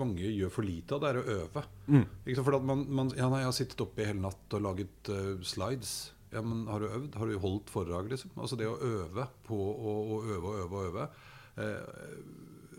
mange 0.00 0.24
gjør 0.24 0.54
for 0.54 0.64
lite 0.64 0.96
av, 0.96 1.02
det 1.04 1.10
er 1.10 1.20
å 1.20 1.26
øve. 1.36 1.64
Mm. 1.92 2.06
For 2.40 2.56
at 2.56 2.64
man, 2.70 2.86
man, 2.88 3.12
ja, 3.18 3.28
nei, 3.28 3.42
jeg 3.42 3.50
har 3.50 3.58
sittet 3.58 3.84
oppe 3.84 4.00
i 4.00 4.08
hele 4.08 4.24
natt 4.24 4.56
og 4.56 4.64
laget 4.64 5.12
uh, 5.12 5.34
slides. 5.44 5.94
Ja, 6.34 6.40
men 6.42 6.64
Har 6.66 6.80
du 6.80 6.88
øvd? 6.88 7.14
Har 7.20 7.28
du 7.28 7.38
holdt 7.38 7.70
foredrag? 7.70 8.08
liksom? 8.10 8.32
Altså 8.40 8.56
Det 8.58 8.66
å 8.66 8.78
øve 8.80 9.28
på 9.46 9.54
å, 9.54 9.94
å 10.16 10.22
øve 10.24 10.48
og 10.48 10.64
øve 10.64 10.80
og 10.80 10.88
øve. 10.88 11.06
Eh, 11.54 11.82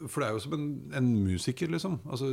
for 0.07 0.21
det 0.21 0.27
er 0.27 0.35
jo 0.35 0.43
som 0.43 0.55
en, 0.57 0.67
en 0.97 1.09
musiker, 1.25 1.71
liksom. 1.71 1.97
Altså, 2.09 2.31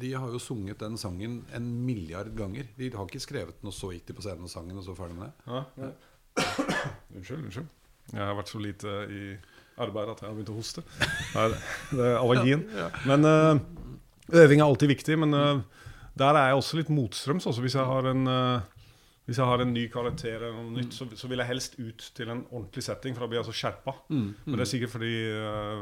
de 0.00 0.12
har 0.12 0.32
jo 0.32 0.40
sunget 0.42 0.80
den 0.82 0.98
sangen 1.00 1.40
en 1.56 1.70
milliard 1.86 2.32
ganger. 2.36 2.68
De 2.78 2.90
har 2.92 3.08
ikke 3.08 3.22
skrevet 3.22 3.60
den, 3.60 3.70
og 3.70 3.76
så 3.76 3.92
gikk 3.94 4.10
de 4.10 4.16
på 4.18 4.24
scenen 4.26 4.48
og 4.48 4.52
sang 4.52 4.68
den, 4.70 4.80
og 4.80 4.86
så 4.86 4.96
ferdig 4.98 5.18
med 5.18 5.28
det. 5.28 5.34
Ja, 5.46 5.62
ja. 5.82 5.92
Unnskyld, 7.16 7.44
unnskyld. 7.44 7.68
Jeg 8.12 8.22
har 8.22 8.36
vært 8.38 8.52
så 8.52 8.60
lite 8.62 8.96
i 9.10 9.22
arbeid 9.82 10.12
at 10.12 10.22
jeg 10.22 10.28
har 10.28 10.36
begynt 10.36 10.52
å 10.52 10.56
hoste. 10.56 10.84
Nei, 11.34 11.46
det, 11.90 12.04
er 12.04 12.20
allergien. 12.20 12.62
Men 13.08 13.26
eh, 13.28 13.64
øving 14.42 14.62
er 14.62 14.66
alltid 14.68 14.92
viktig. 14.92 15.18
Men 15.24 15.36
eh, 15.36 15.82
der 16.18 16.38
er 16.38 16.50
jeg 16.50 16.60
også 16.60 16.80
litt 16.80 16.92
motstrøms. 16.92 17.48
Også 17.50 17.64
hvis 17.64 17.76
jeg 17.78 17.88
har 17.88 18.10
en 18.12 18.30
eh, 18.30 18.75
hvis 19.26 19.40
jeg 19.40 19.48
har 19.50 19.58
en 19.58 19.72
ny 19.74 19.88
karakter, 19.90 20.36
eller 20.38 20.52
noe 20.54 20.70
nytt, 20.76 20.92
så, 20.94 21.08
så 21.18 21.26
vil 21.26 21.40
jeg 21.42 21.48
helst 21.48 21.72
ut 21.82 22.04
til 22.14 22.28
en 22.30 22.44
ordentlig 22.46 22.84
setting. 22.86 23.14
For 23.16 23.24
da 23.24 23.28
blir 23.32 23.40
jeg 23.40 23.48
så 23.48 23.54
skjerpa. 23.58 23.94
Men 24.12 24.54
det 24.54 24.62
er 24.62 24.70
sikkert 24.70 24.92
fordi 24.92 25.10
uh, 25.34 25.80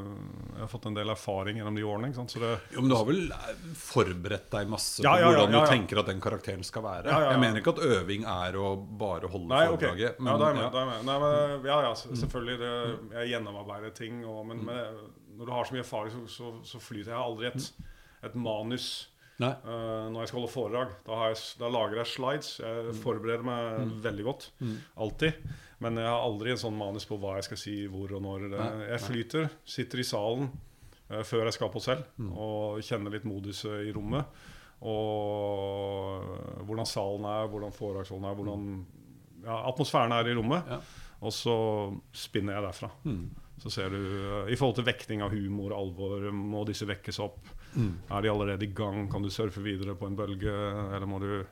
jeg 0.54 0.62
har 0.62 0.70
fått 0.72 0.88
en 0.88 0.96
del 0.96 1.12
erfaring 1.12 1.60
gjennom 1.60 1.76
de 1.76 1.84
årene. 1.84 2.08
Det, 2.14 2.52
Jo, 2.72 2.80
Men 2.80 2.88
du 2.88 2.96
har 2.96 3.04
vel 3.10 3.20
eh, 3.36 3.66
forberedt 3.76 4.48
deg 4.54 4.72
masse 4.72 5.04
Ja, 5.04 5.12
på 5.12 5.20
ja, 5.20 5.26
ja, 5.28 5.32
hvordan 5.34 5.52
du 5.58 5.68
tenker 5.74 6.00
at 6.00 6.08
den 6.08 6.24
karakteren 6.24 6.64
skal 6.64 6.86
være? 6.88 7.18
Jeg 7.28 7.42
mener 7.44 7.60
ikke 7.60 7.74
at 7.76 7.84
øving 7.84 8.24
er 8.24 8.56
å 8.56 8.72
bare 9.04 9.28
holde 9.28 9.52
Nei, 9.52 9.62
foredraget. 9.74 10.16
ja, 10.24 10.38
da 10.40 10.48
er 10.48 10.54
jeg 10.54 10.60
med. 10.62 10.64
ja. 10.64 10.70
Er 10.72 10.80
jeg 10.80 10.92
med. 10.94 11.08
Nei, 11.10 11.18
men, 11.26 11.68
ja, 11.68 11.80
ja, 11.90 11.94
selvfølgelig. 12.00 12.56
Det, 12.64 12.72
jeg 13.20 13.34
gjennomarbeider 13.34 13.92
ting. 14.00 14.24
Og, 14.24 14.40
men, 14.48 14.64
med, 14.70 15.02
når 15.36 15.50
du 15.50 15.52
har 15.60 15.68
så 15.68 15.76
mye 15.76 15.84
erfaring, 15.84 16.16
så, 16.16 16.24
så, 16.32 16.54
så 16.72 16.80
flyter 16.80 17.12
jeg 17.12 17.20
aldri 17.20 17.52
et, 17.52 17.68
et 18.24 18.40
manus. 18.40 18.88
Eh, 19.42 20.06
når 20.12 20.20
jeg 20.20 20.30
skal 20.30 20.40
holde 20.40 20.52
foredrag. 20.52 20.94
Da, 21.06 21.18
har 21.18 21.32
jeg, 21.32 21.40
da 21.60 21.70
lager 21.74 22.00
jeg 22.00 22.12
slides. 22.12 22.50
Jeg 22.62 22.96
forbereder 23.02 23.46
meg 23.46 23.94
veldig 24.04 24.26
godt. 24.28 24.48
Alltid. 25.00 25.44
Men 25.84 25.98
jeg 26.00 26.08
har 26.08 26.22
aldri 26.22 26.54
en 26.54 26.60
sånn 26.60 26.78
manus 26.78 27.06
på 27.08 27.18
hva 27.20 27.36
jeg 27.38 27.48
skal 27.48 27.60
si, 27.60 27.76
hvor 27.90 28.14
og 28.14 28.24
når. 28.24 28.48
Nei, 28.54 28.72
jeg 28.92 29.04
flyter, 29.04 29.48
sitter 29.68 30.00
i 30.00 30.06
salen 30.06 30.48
uh, 31.10 31.22
før 31.26 31.48
jeg 31.48 31.56
skal 31.58 31.72
på 31.74 31.82
selv, 31.82 32.06
og 32.30 32.80
kjenner 32.86 33.12
litt 33.12 33.26
moduset 33.28 33.88
i 33.88 33.92
rommet. 33.92 34.44
Og 34.84 36.62
hvordan 36.64 36.88
salen 36.88 37.26
er, 37.28 37.48
hvordan 37.50 37.74
foredragsholden 37.74 38.28
er, 38.28 38.36
hvordan 38.38 38.68
ja, 39.44 39.58
atmosfæren 39.70 40.14
er 40.16 40.28
i 40.28 40.36
rommet. 40.36 40.70
Ja. 40.70 40.80
Og 41.24 41.32
så 41.32 41.56
spinner 42.16 42.58
jeg 42.58 42.66
derfra. 42.66 42.90
Så 43.62 43.70
ser 43.70 43.92
du 43.94 44.00
eh, 44.00 44.52
I 44.52 44.56
forhold 44.58 44.80
til 44.80 44.88
vekting 44.88 45.22
av 45.24 45.32
humor 45.34 45.72
og 45.72 45.78
alvor, 45.78 46.26
må 46.34 46.64
disse 46.68 46.88
vekkes 46.88 47.20
opp? 47.24 47.52
Er 47.76 48.22
de 48.24 48.30
allerede 48.32 48.64
i 48.66 48.72
gang? 48.74 49.06
Kan 49.12 49.22
du 49.26 49.30
surfe 49.34 49.62
videre 49.64 49.94
på 49.98 50.06
en 50.10 50.16
bølge, 50.18 50.52
eller 50.94 51.06
må 51.10 51.18
du 51.22 51.44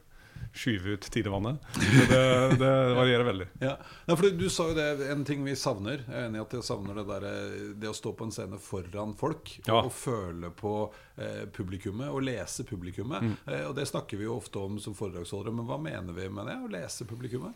skyve 0.52 0.96
ut 0.98 1.06
tidevannet? 1.14 1.62
Det, 2.10 2.18
det 2.60 2.70
varierer 2.98 3.24
veldig. 3.24 3.46
Ja. 3.62 3.76
Ja, 4.08 4.16
for 4.18 4.26
du, 4.26 4.36
du 4.42 4.48
sa 4.52 4.66
jo 4.68 4.74
det, 4.76 4.86
en 5.12 5.22
ting 5.24 5.44
vi 5.46 5.54
savner. 5.56 6.02
Jeg 6.04 6.18
er 6.18 6.26
enig 6.28 6.40
i 6.40 6.42
at 6.42 6.56
jeg 6.58 6.66
savner 6.66 6.98
det 6.98 7.04
der, 7.08 7.26
eh, 7.30 7.54
Det 7.80 7.88
å 7.88 7.94
stå 7.96 8.12
på 8.18 8.26
en 8.26 8.34
scene 8.34 8.58
foran 8.60 9.14
folk 9.16 9.54
Ja. 9.66 9.78
og, 9.78 9.88
og 9.88 9.94
føle 9.96 10.50
på 10.58 10.72
eh, 11.16 11.44
publikummet 11.56 12.10
og 12.12 12.24
lese 12.26 12.66
publikummet. 12.68 13.24
Eh, 13.46 13.64
og 13.70 13.76
det 13.78 13.86
snakker 13.88 14.20
vi 14.20 14.26
jo 14.28 14.36
ofte 14.42 14.60
om 14.60 14.76
som 14.82 14.96
foredragsholdere, 14.98 15.54
men 15.56 15.68
hva 15.70 15.78
mener 15.80 16.12
vi 16.18 16.28
med 16.28 16.50
det? 16.50 16.58
Å 16.66 16.72
lese 16.74 17.06
publikummet? 17.08 17.54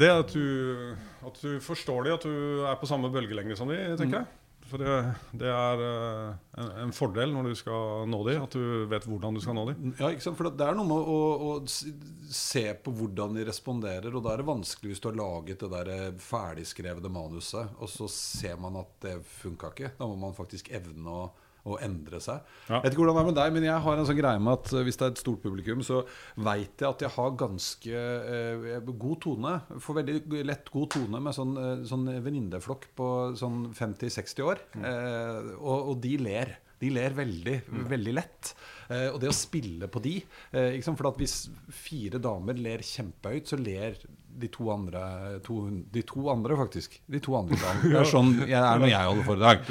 Det 0.00 0.08
at 0.08 0.30
du, 0.32 0.94
at 1.28 1.42
du 1.42 1.58
forstår 1.60 2.06
de, 2.06 2.12
at 2.14 2.22
du 2.24 2.62
er 2.64 2.78
på 2.80 2.88
samme 2.88 3.10
bølgelengde 3.12 3.56
som 3.58 3.68
de, 3.68 3.76
tenker 4.00 4.22
jeg. 4.22 4.30
For 4.70 4.80
det, 4.80 4.92
det 5.36 5.50
er 5.52 5.82
eh, 5.84 6.36
en, 6.62 6.70
en 6.86 6.92
fordel 6.96 7.32
når 7.34 7.50
du 7.50 7.58
skal 7.58 8.08
nå 8.10 8.20
de, 8.28 8.36
at 8.40 8.56
du 8.56 8.86
vet 8.90 9.06
hvordan 9.06 9.36
du 9.36 9.42
skal 9.44 9.56
nå 9.58 9.66
de. 9.68 9.74
Ja, 10.00 10.08
ikke 10.08 10.24
sant? 10.24 10.38
For 10.38 10.48
det 10.48 10.66
er 10.66 10.78
noe 10.78 10.88
med 10.88 11.10
å, 11.14 11.18
å 11.50 12.30
se 12.34 12.64
på 12.80 12.94
hvordan 12.96 13.36
de 13.36 13.44
responderer, 13.46 14.08
og 14.14 14.24
da 14.24 14.32
er 14.32 14.42
det 14.42 14.48
vanskelig 14.48 14.94
hvis 14.94 15.04
du 15.04 15.10
har 15.10 15.20
laget 15.20 15.60
det 15.66 15.70
der 15.74 15.92
eh, 15.92 16.06
ferdigskrevne 16.22 17.12
manuset, 17.12 17.76
og 17.76 17.92
så 17.92 18.08
ser 18.10 18.56
man 18.62 18.80
at 18.80 18.96
det 19.04 19.18
funka 19.36 19.74
ikke. 19.74 19.92
Da 20.00 20.08
må 20.08 20.16
man 20.24 20.36
faktisk 20.36 20.72
evne 20.74 21.18
å, 21.22 21.26
å 21.64 21.78
endre 21.84 22.20
seg. 22.20 22.42
Ja. 22.68 22.76
Jeg 22.76 22.84
vet 22.84 22.94
ikke 22.94 23.04
hvordan 23.04 23.16
det 23.16 23.22
er 23.22 23.28
med 23.30 23.38
deg, 23.38 23.54
men 23.56 23.66
jeg 23.68 23.84
har 23.86 24.00
en 24.00 24.08
sånn 24.08 24.18
greie 24.18 24.42
med 24.42 24.52
at 24.58 24.72
eh, 24.74 24.84
hvis 24.86 24.98
det 25.00 25.06
er 25.06 25.14
et 25.14 25.22
stort 25.22 25.44
publikum, 25.44 25.84
så 25.86 26.02
veit 26.36 26.84
jeg 26.84 26.88
at 26.90 27.04
jeg 27.06 27.14
har 27.16 27.38
ganske 27.40 28.02
eh, 28.34 28.90
god 28.90 29.22
tone. 29.24 29.54
Får 29.84 30.00
veldig 30.00 30.44
lett 30.44 30.68
god 30.74 30.92
tone 30.96 31.22
med 31.24 31.36
sånn, 31.36 31.56
eh, 31.60 31.86
sånn 31.88 32.10
venninneflokk 32.24 32.90
på 32.98 33.08
sånn 33.40 33.70
50-60 33.72 34.44
år. 34.50 34.62
Eh, 34.76 35.54
og, 35.56 35.94
og 35.94 35.98
de 36.04 36.18
ler. 36.20 36.58
De 36.84 36.90
ler 36.92 37.14
veldig, 37.16 37.56
veldig 37.88 38.14
lett. 38.16 38.52
Eh, 38.92 39.08
og 39.08 39.20
det 39.22 39.30
å 39.30 39.36
spille 39.36 39.88
på 39.88 40.02
de 40.04 40.18
eh? 40.52 40.76
For 40.84 41.08
at 41.08 41.20
hvis 41.20 41.36
fire 41.72 42.20
damer 42.22 42.58
ler 42.60 42.84
kjempehøyt, 42.84 43.48
så 43.48 43.58
ler 43.60 43.96
de 44.34 44.48
to 44.52 44.66
andre 44.72 45.00
to, 45.46 45.56
De 45.92 46.02
to 46.06 46.24
andre, 46.30 46.56
faktisk. 46.58 46.96
De 47.06 47.20
to 47.22 47.36
andre. 47.38 47.58
Det 47.82 47.98
er 48.00 48.08
sånn 48.08 48.32
jeg 48.42 48.58
er 48.58 48.80
når 48.82 48.90
jeg 48.90 49.10
holder 49.10 49.28
foredrag. 49.28 49.68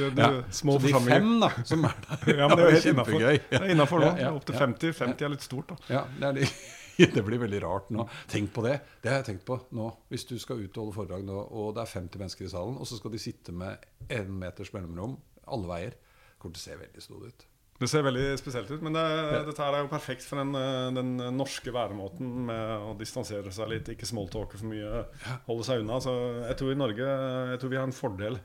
Små 0.53 0.77
så 0.77 0.85
de 0.85 0.93
fem 1.09 1.33
da, 1.41 1.49
som 1.67 1.87
er 1.89 1.97
der 2.07 2.31
Ja, 2.39 2.47
men 2.47 2.61
det 2.61 2.69
er 2.69 2.79
kjempegøy. 2.87 3.41
Det 3.49 3.59
er 3.59 3.67
innenfor 3.73 4.03
nå. 4.03 4.13
Ja, 4.13 4.29
ja, 4.29 4.31
Opp 4.37 4.47
til 4.47 4.57
ja. 4.57 4.63
50. 4.63 4.95
50 5.01 5.27
er 5.27 5.33
litt 5.35 5.45
stort, 5.45 5.73
da. 5.73 5.79
Ja, 5.99 6.05
det, 6.21 6.33
litt, 6.39 6.63
det 7.17 7.25
blir 7.27 7.41
veldig 7.43 7.61
rart 7.65 7.91
nå. 7.93 8.07
Tenk 8.31 8.53
på 8.55 8.65
det. 8.65 8.77
Det 9.03 9.11
har 9.11 9.21
jeg 9.21 9.29
tenkt 9.33 9.45
på 9.49 9.59
nå. 9.75 9.89
Hvis 10.13 10.27
du 10.29 10.35
skal 10.41 10.63
ut 10.63 10.71
og 10.77 10.85
holde 10.85 10.97
foredrag 11.01 11.27
nå, 11.27 11.39
og 11.51 11.73
det 11.77 11.85
er 11.85 11.95
50 11.97 12.23
mennesker 12.23 12.47
i 12.47 12.53
salen, 12.53 12.79
og 12.79 12.89
så 12.89 12.99
skal 12.99 13.13
de 13.13 13.21
sitte 13.21 13.55
med 13.55 13.83
én 14.13 14.31
meters 14.41 14.73
mellomrom 14.75 15.17
alle 15.51 15.69
veier, 15.69 15.97
kommer 16.39 16.55
til 16.55 16.63
å 16.63 16.67
se 16.69 16.79
veldig 16.79 17.03
snodig 17.03 17.33
ut. 17.33 17.49
Det 17.83 17.89
ser 17.91 18.05
veldig 18.05 18.25
spesielt 18.39 18.69
ut, 18.71 18.81
men 18.85 18.95
det, 18.95 19.03
dette 19.49 19.65
er 19.67 19.81
jo 19.81 19.91
perfekt 19.91 20.23
for 20.23 20.39
den, 20.39 20.55
eh, 20.55 20.89
den 20.95 21.13
norske 21.35 21.73
væremåten 21.75 22.29
med 22.47 22.87
å 22.87 22.93
distansere 22.99 23.51
seg 23.51 23.71
litt, 23.73 23.91
ikke 23.91 24.07
smalltalke 24.07 24.59
for 24.59 24.71
mye, 24.71 25.03
holde 25.49 25.67
seg 25.67 25.83
unna. 25.83 25.99
Så 26.03 26.13
jeg 26.47 26.59
tror 26.61 26.71
i 26.71 26.79
Norge 26.79 27.09
jeg 27.53 27.59
tror 27.59 27.73
vi 27.73 27.81
har 27.81 27.89
en 27.89 27.97
fordel 27.97 28.39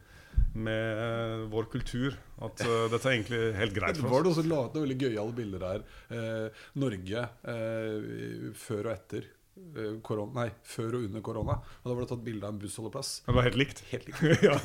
med 0.59 1.03
eh, 1.05 1.47
vår 1.53 1.69
kultur. 1.73 2.17
At 2.43 2.61
uh, 2.63 2.87
dette 2.91 3.03
er 3.09 3.17
egentlig 3.17 3.41
helt 3.59 3.75
greit 3.75 3.97
Det 3.99 4.05
for 4.05 4.13
var 4.13 4.21
oss. 4.23 4.39
det 4.39 4.45
også 4.45 4.51
laget 4.51 4.77
noen 4.77 4.87
veldig 4.87 4.99
gøyale 5.07 5.35
bilder 5.39 5.67
her. 5.67 5.87
Eh, 6.15 6.63
Norge 6.83 7.25
eh, 7.55 8.53
før 8.59 8.89
og 8.89 8.93
etter 8.95 9.27
eh, 9.27 9.38
korona, 10.03 10.33
Nei, 10.43 10.49
før 10.67 10.97
og 10.99 11.05
under 11.09 11.23
korona. 11.25 11.55
Og 11.83 11.87
da 11.91 11.95
var 11.95 12.05
det 12.05 12.09
tatt 12.13 12.23
bilde 12.27 12.47
av 12.49 12.55
en 12.55 12.61
bussholdeplass. 12.63 13.11
Det 13.27 13.35
var 13.37 13.47
helt 13.47 13.59
likt. 13.61 13.83
Helt 13.93 14.07
likt. 14.09 14.23
ja. 14.49 14.57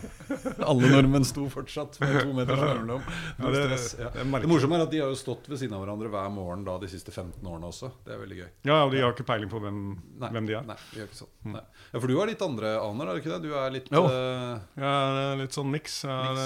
Alle 0.70 0.90
nordmenn 0.92 1.26
sto 1.28 1.44
fortsatt 1.52 1.98
med 2.02 2.16
to 2.22 2.32
meters 2.36 2.60
mellomrom. 2.62 3.04
Ja, 3.38 3.52
det-. 3.54 3.78
Ja. 4.00 4.10
det 4.14 4.26
Det 4.44 4.50
morsomme 4.50 4.78
er 4.78 4.84
at 4.86 4.92
de 4.94 5.00
har 5.02 5.12
jo 5.12 5.18
stått 5.20 5.48
ved 5.50 5.60
siden 5.60 5.76
av 5.76 5.84
hverandre 5.84 6.10
hver 6.12 6.30
morgen 6.34 6.64
da 6.66 6.76
de 6.82 6.90
siste 6.92 7.12
15 7.14 7.40
årene 7.44 7.70
også. 7.70 7.90
Det 8.06 8.14
er 8.16 8.22
veldig 8.24 8.40
gøy. 8.42 8.48
Ja, 8.70 8.78
og 8.86 8.92
de 8.94 9.02
har 9.04 9.14
ikke 9.16 9.26
peiling 9.28 9.52
på 9.52 9.60
hvem, 9.64 9.80
Nei, 10.22 10.30
hvem 10.36 10.50
de 10.50 10.58
er. 10.60 10.66
Nei, 10.72 10.78
de 10.92 11.00
gjør 11.02 11.10
ikke 11.10 11.20
sånn. 11.22 11.32
Nei. 11.56 11.64
Ja, 11.92 11.96
For 12.00 12.08
du 12.12 12.16
har 12.20 12.30
litt 12.32 12.44
andre 12.46 12.74
aner, 12.82 13.10
er 13.10 13.16
du 13.18 13.22
ikke 13.24 13.34
det? 13.36 13.40
Du 13.46 13.56
er 13.56 13.74
litt 13.76 13.90
Jo. 13.92 14.04
eh, 14.10 14.60
Jeg 14.80 14.92
er 15.32 15.40
litt 15.42 15.56
sånn 15.56 15.70
miks. 15.72 16.00
Jeg 16.06 16.36
er 16.36 16.42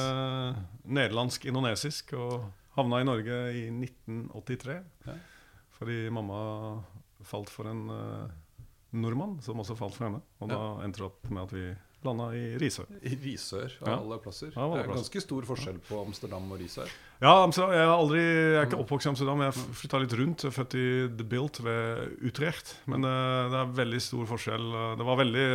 uh, 0.54 0.62
nederlandsk-indonesisk 1.00 2.14
og 2.18 2.48
havna 2.76 3.00
i 3.02 3.06
Norge 3.08 3.38
i 3.56 3.66
1983. 3.72 4.78
Ja. 5.08 5.16
Fordi 5.80 5.96
mamma 6.12 6.40
falt 7.28 7.50
for 7.52 7.68
en 7.70 7.84
eh, 7.90 8.32
nordmann 9.00 9.38
som 9.44 9.60
også 9.62 9.76
falt 9.78 9.94
for 9.98 10.08
henne. 10.08 10.22
Og 10.42 10.50
da 10.50 10.60
endte 10.84 11.02
det 11.02 11.06
opp 11.10 11.30
med 11.30 11.42
at 11.44 11.52
vi 11.54 11.68
landa 12.02 12.30
i 12.32 12.54
Risør. 12.56 12.86
i 13.04 13.10
Risør 13.20 13.74
av 13.82 13.88
Ja. 13.90 13.96
alle 14.00 14.16
plasser. 14.24 14.48
Ja, 14.56 14.68
det 14.72 14.84
er 14.86 14.88
ganske 14.94 15.20
stor 15.20 15.42
forskjell 15.44 15.78
på 15.84 15.98
Amsterdam 16.00 16.46
og 16.50 16.58
Risør. 16.62 16.88
Ja, 17.20 17.34
Amsterdam, 17.44 17.74
jeg, 17.76 17.88
aldri, 17.92 18.22
jeg 18.24 18.56
er 18.56 18.66
ikke 18.70 18.80
oppvokst 18.80 19.06
i 19.06 19.10
Amsterdam. 19.10 19.42
Jeg 19.44 19.52
flytta 19.82 20.00
litt 20.00 20.16
rundt. 20.16 20.44
Jeg 20.46 20.48
er 20.48 20.56
Født 20.56 20.74
i 20.80 20.86
The 21.18 21.24
Bilt 21.28 21.60
ved 21.60 22.16
Utrecht. 22.24 22.72
Men 22.88 23.04
eh, 23.04 23.50
det 23.52 23.60
er 23.60 23.76
veldig 23.84 24.00
stor 24.00 24.24
forskjell. 24.32 24.96
Det 24.96 25.04
var 25.10 25.20
veldig 25.20 25.46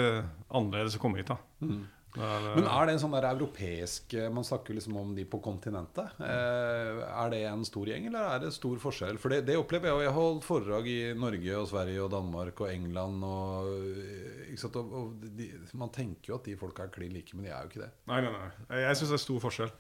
annerledes 0.54 0.96
å 1.00 1.02
komme 1.02 1.18
hit. 1.18 1.34
da 1.34 1.40
det 1.66 1.82
Men 2.18 2.68
er 2.68 2.88
det 2.88 2.96
en 2.96 3.02
sånn 3.02 3.16
der 3.16 3.28
europeisk 3.30 4.16
eh, 4.18 4.30
Man 4.34 4.46
snakker 4.48 4.78
liksom 4.78 4.96
om 5.00 5.14
de 5.18 5.26
på 5.30 5.40
kontinentet. 5.44 6.16
Eh, 6.24 7.02
er 7.06 7.32
det 7.34 7.42
en 7.50 7.66
stor 7.68 7.90
gjeng, 7.90 8.08
eller 8.10 8.36
er 8.36 8.44
det 8.46 8.54
stor 8.56 8.80
forskjell? 8.82 9.20
For 9.22 9.34
det, 9.34 9.44
det 9.50 9.58
opplever 9.60 9.92
jeg. 9.92 9.98
og 9.98 10.04
Jeg 10.06 10.12
har 10.12 10.20
holdt 10.20 10.48
foredrag 10.48 10.90
i 10.92 11.00
Norge 11.20 11.60
og 11.60 11.70
Sverige 11.72 12.04
og 12.06 12.12
Danmark 12.14 12.62
og 12.64 12.72
England. 12.72 13.26
Og, 13.28 13.72
eh, 14.00 14.68
og, 14.72 14.98
og 15.02 15.30
de, 15.40 15.50
Man 15.78 15.94
tenker 15.96 16.34
jo 16.34 16.40
at 16.40 16.50
de 16.50 16.58
folka 16.60 16.88
er 16.88 16.94
klin 16.96 17.16
like, 17.16 17.36
men 17.36 17.48
de 17.48 17.54
er 17.54 17.66
jo 17.66 17.74
ikke 17.74 17.84
det. 17.86 17.92
Nei, 18.12 18.22
nei, 18.26 18.34
nei. 18.36 18.84
Jeg, 18.86 19.00
syns 19.00 19.16
det 19.16 19.20
er 19.20 19.26
stor 19.26 19.42
forskjell. 19.48 19.74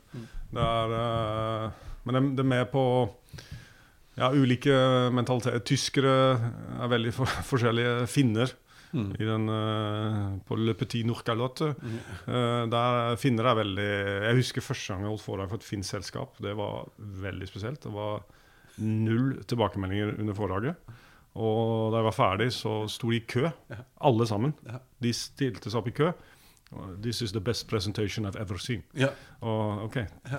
Det 0.55 0.65
er, 0.65 0.97
men 2.05 2.19
det, 2.19 2.25
det 2.39 2.45
er 2.45 2.51
med 2.55 2.67
på 2.73 2.85
ja, 4.15 4.29
ulike 4.31 4.75
mentaliteter. 5.15 5.63
Tyskere 5.67 6.13
er 6.79 6.91
veldig 6.91 7.15
for, 7.15 7.39
forskjellige. 7.51 8.05
Finner 8.11 8.53
i 8.95 9.27
den, 9.27 9.49
eh, 9.51 10.39
på 10.47 10.57
Le 10.59 10.75
Petit 10.77 11.05
Nourcalotte. 11.07 11.73
Uh, 12.27 12.63
der 12.71 13.15
finner 13.21 13.49
jeg 13.49 13.59
veldig 13.59 13.89
Jeg 14.25 14.37
husker 14.39 14.65
første 14.65 14.93
gang 14.93 15.03
jeg 15.05 15.11
holdt 15.13 15.25
foredrag 15.25 15.51
for 15.51 15.61
et 15.61 15.67
finsk 15.67 15.97
selskap. 15.97 16.37
Det 16.43 16.55
var 16.57 16.87
veldig 16.97 17.49
spesielt. 17.49 17.81
Det 17.83 17.93
var 17.93 18.23
null 18.81 19.41
tilbakemeldinger 19.47 20.15
under 20.19 20.37
foredraget. 20.37 20.95
Og 21.35 21.91
da 21.91 21.99
jeg 21.99 22.07
var 22.07 22.15
ferdig, 22.15 22.47
så 22.55 22.77
sto 22.91 23.11
de 23.11 23.19
i 23.19 23.25
kø, 23.27 23.49
alle 24.07 24.27
sammen. 24.27 24.53
De 25.03 25.11
stilte 25.15 25.67
seg 25.67 25.81
opp 25.81 25.89
i 25.91 25.95
kø. 25.97 26.13
This 27.01 27.21
is 27.21 27.31
the 27.31 27.39
best 27.39 27.67
presentation 27.67 28.25
I've 28.25 28.39
ever 28.41 28.57
seen. 28.57 28.83
Ja. 28.97 29.11
Og 29.45 29.85
ok, 29.85 29.97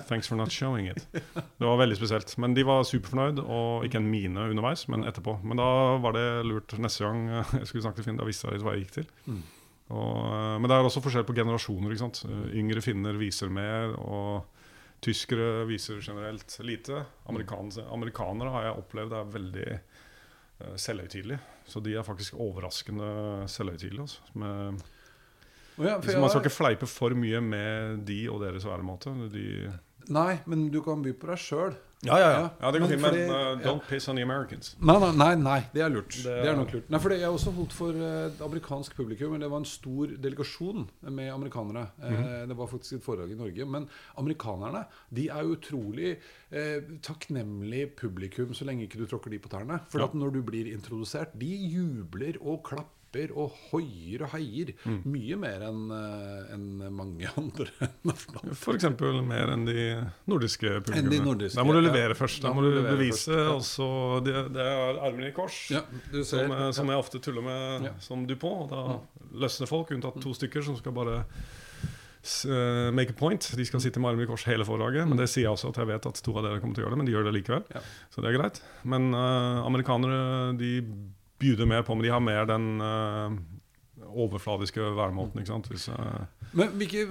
thanks 0.09 0.27
for 0.27 0.35
not 0.35 0.51
showing 0.51 0.87
it. 0.87 1.07
Det 1.59 1.65
var 1.65 1.77
veldig 1.79 1.97
spesielt. 1.97 2.37
Men 2.37 2.53
de 2.53 2.65
var 2.67 2.83
superfornøyd, 2.83 3.39
og 3.39 3.85
ikke 3.87 4.01
en 4.01 4.09
mine 4.11 4.49
underveis, 4.51 4.87
men 4.91 5.07
etterpå. 5.07 5.39
Men 5.43 5.61
da 5.61 5.69
var 6.03 6.17
det 6.17 6.27
lurt 6.45 6.75
neste 6.83 7.07
gang 7.07 7.29
jeg 7.61 7.69
skulle 7.69 7.85
snakke 7.85 8.01
til 8.01 8.09
Finn. 8.09 8.19
Da 8.19 8.27
visste 8.27 8.49
jeg 8.49 8.57
litt 8.57 8.67
hva 8.67 8.75
jeg 8.75 8.85
gikk 8.85 8.97
til. 8.99 9.07
Mm. 9.25 9.39
Og, 9.87 10.19
eh, 10.27 10.57
men 10.59 10.67
det 10.67 10.75
er 10.77 10.89
også 10.89 11.03
forskjell 11.05 11.25
på 11.27 11.37
generasjoner. 11.37 11.95
ikke 11.95 12.03
sant? 12.03 12.21
Yngre 12.51 12.83
finner 12.83 13.17
viser 13.19 13.53
mer, 13.53 13.95
og 14.03 14.57
tyskere 15.03 15.63
viser 15.69 16.01
generelt 16.03 16.59
lite. 16.65 17.05
Amerikanere, 17.31 17.87
amerikanere 17.93 18.53
har 18.55 18.67
jeg 18.67 18.77
opplevd 18.81 19.13
er 19.13 19.33
veldig 19.37 19.67
uh, 19.77 20.75
selvhøytidelige. 20.75 21.39
Så 21.69 21.81
de 21.85 21.93
er 21.95 22.05
faktisk 22.07 22.35
overraskende 22.41 23.09
selvhøytidelige. 23.51 24.07
Altså, 24.07 24.37
med 24.41 24.81
Å 25.77 25.83
ja, 25.85 25.97
for 26.01 26.19
man 26.19 26.29
skal 26.29 26.41
ikke 26.45 26.55
fleipe 26.57 26.87
for 26.89 27.09
mye 27.13 27.41
med 27.41 28.05
de 28.07 28.23
og 28.29 28.41
deres 28.41 28.65
væremåte. 28.65 29.13
De 29.31 29.71
Nei, 30.09 30.39
men 30.47 30.69
du 30.71 30.79
kan 30.81 31.01
by 31.03 31.11
på 31.19 31.27
deg 31.27 31.37
sjøl. 31.37 31.73
ja, 32.05 32.15
ja, 32.21 32.27
ja. 32.31 32.49
ja, 32.61 32.69
det 32.71 32.79
går 32.79 32.87
Men 32.87 32.89
fint, 32.93 33.01
men 33.01 33.11
fordi- 33.11 33.29
uh, 33.29 33.59
don't 33.65 33.81
piss 33.89 34.07
on 34.07 34.15
the 34.15 34.21
Americans. 34.23 34.75
Nei, 34.79 34.95
nei, 35.01 35.09
nei, 35.17 35.35
nei, 35.35 35.57
det 35.73 35.81
er 35.83 35.89
lurt. 35.89 36.13
Det, 36.15 36.23
Det- 36.23 36.45
er 36.47 36.55
nok 36.55 36.71
lurt. 36.71 36.89
Nei, 36.89 36.99
for 36.99 37.09
Jeg 37.09 37.27
også 37.27 37.51
holdt 37.51 37.73
for 37.73 37.91
uh, 37.91 38.31
amerikansk 38.45 38.95
publikum. 38.95 39.31
Men 39.31 39.41
det 39.41 39.49
var 39.51 39.57
en 39.57 39.65
stor 39.65 40.07
delegasjon 40.07 40.87
med 41.09 41.29
amerikanere. 41.33 41.89
Eh, 42.01 42.45
det 42.47 42.55
var 42.55 42.67
faktisk 42.67 42.93
et 42.93 43.03
foredrag 43.03 43.31
i 43.31 43.35
Norge. 43.35 43.65
Men 43.67 43.89
amerikanerne 44.17 44.85
de 45.13 45.27
er 45.27 45.43
utrolig 45.43 46.17
eh, 46.51 46.81
takknemlig 47.03 47.95
publikum 47.97 48.53
så 48.55 48.63
lenge 48.65 48.87
ikke 48.87 48.99
du 49.01 49.05
tråkker 49.07 49.29
de 49.33 49.39
på 49.39 49.49
tærne. 49.51 49.81
For 49.89 49.99
Ja. 49.99 50.05
at 50.05 50.13
når 50.13 50.31
du 50.33 50.41
blir 50.43 50.71
introdusert, 50.71 51.37
de 51.37 51.51
jubler 51.67 52.37
og 52.41 52.63
klapper 52.63 52.93
og 53.33 53.53
hoier 53.71 54.21
og 54.25 54.29
heier. 54.35 54.73
Mye 55.07 55.37
mer 55.39 55.63
enn 55.65 55.91
en 56.53 56.65
mange 56.93 57.29
andre 57.39 57.65
nasjonaler. 58.05 58.57
Eksempel 58.75 59.21
mer 59.25 59.53
enn 59.55 59.63
de 59.65 59.85
nordiske 60.29 60.73
publikummene. 60.83 61.13
de 61.15 61.21
nordiske, 61.25 61.57
Da 61.57 61.65
må 61.65 61.73
du 61.73 61.79
ja. 61.81 61.85
levere 61.87 62.17
først. 62.19 62.41
Da 62.43 62.49
Da 62.49 62.53
må 62.53 62.61
du 62.65 62.71
du 62.75 62.81
bevise. 62.85 63.31
først, 63.31 63.31
ja. 63.31 63.53
Og 63.55 63.63
så 63.65 63.89
det, 64.27 64.35
det 64.53 64.65
er 64.67 64.99
armene 65.07 65.31
i 65.31 65.35
kors. 65.35 65.61
Ja, 65.73 65.81
du 66.11 66.19
ser. 66.23 66.43
Som, 66.45 66.51
eh, 66.57 66.71
som 66.77 66.91
jeg 66.93 66.97
ofte 67.05 67.19
tuller 67.23 67.41
med 67.47 67.87
Ja. 67.89 67.93
som 68.03 68.27
Dupont. 68.27 68.69
Da 68.69 68.99
løsner 69.33 69.67
folk, 69.71 69.89
unntatt 69.95 70.21
to 70.21 70.33
stykker 70.37 70.63
som 70.67 70.77
skal 70.77 70.93
bare 70.93 71.23
eh, 72.47 72.91
make 72.93 73.09
a 73.15 73.17
point. 73.17 73.49
De 73.55 73.65
skal 73.65 73.81
sitte 73.83 73.99
med 74.03 74.11
armene 74.13 74.27
i 74.27 74.29
kors 74.29 74.45
hele 74.49 74.65
foredraget. 74.67 75.07
Men 75.09 75.17
det 75.19 75.29
sier 75.31 75.47
jeg 75.47 75.53
også 75.55 75.71
at 75.73 75.79
jeg 75.81 75.89
vet 75.95 76.05
at 76.11 76.21
to 76.23 76.35
av 76.37 76.43
dere 76.47 76.59
kommer 76.61 76.75
til 76.77 76.83
å 76.83 76.87
gjøre 76.87 76.95
det, 76.97 77.01
men 77.01 77.09
de 77.09 77.15
gjør 77.15 77.27
det 77.29 77.35
likevel. 77.39 77.63
Ja. 77.73 77.81
Så 78.13 78.21
det 78.23 78.31
er 78.33 78.37
greit. 78.39 78.61
Men 78.87 79.09
uh, 79.15 79.63
amerikanere 79.67 80.21
de 80.59 80.71
bjuder 81.39 81.65
mer 81.65 81.81
på, 81.81 81.95
men 81.95 82.03
de 82.03 82.09
har 82.09 82.23
mer 82.23 82.45
den 82.49 82.81
eh, 82.81 83.37
overfladiske 84.07 84.81
væremåten. 84.97 85.41
ikke 85.41 85.51
sant? 85.53 85.69
Hvis, 85.71 85.87
uh... 85.89 86.25
Men 86.57 86.81
eh, 86.81 87.09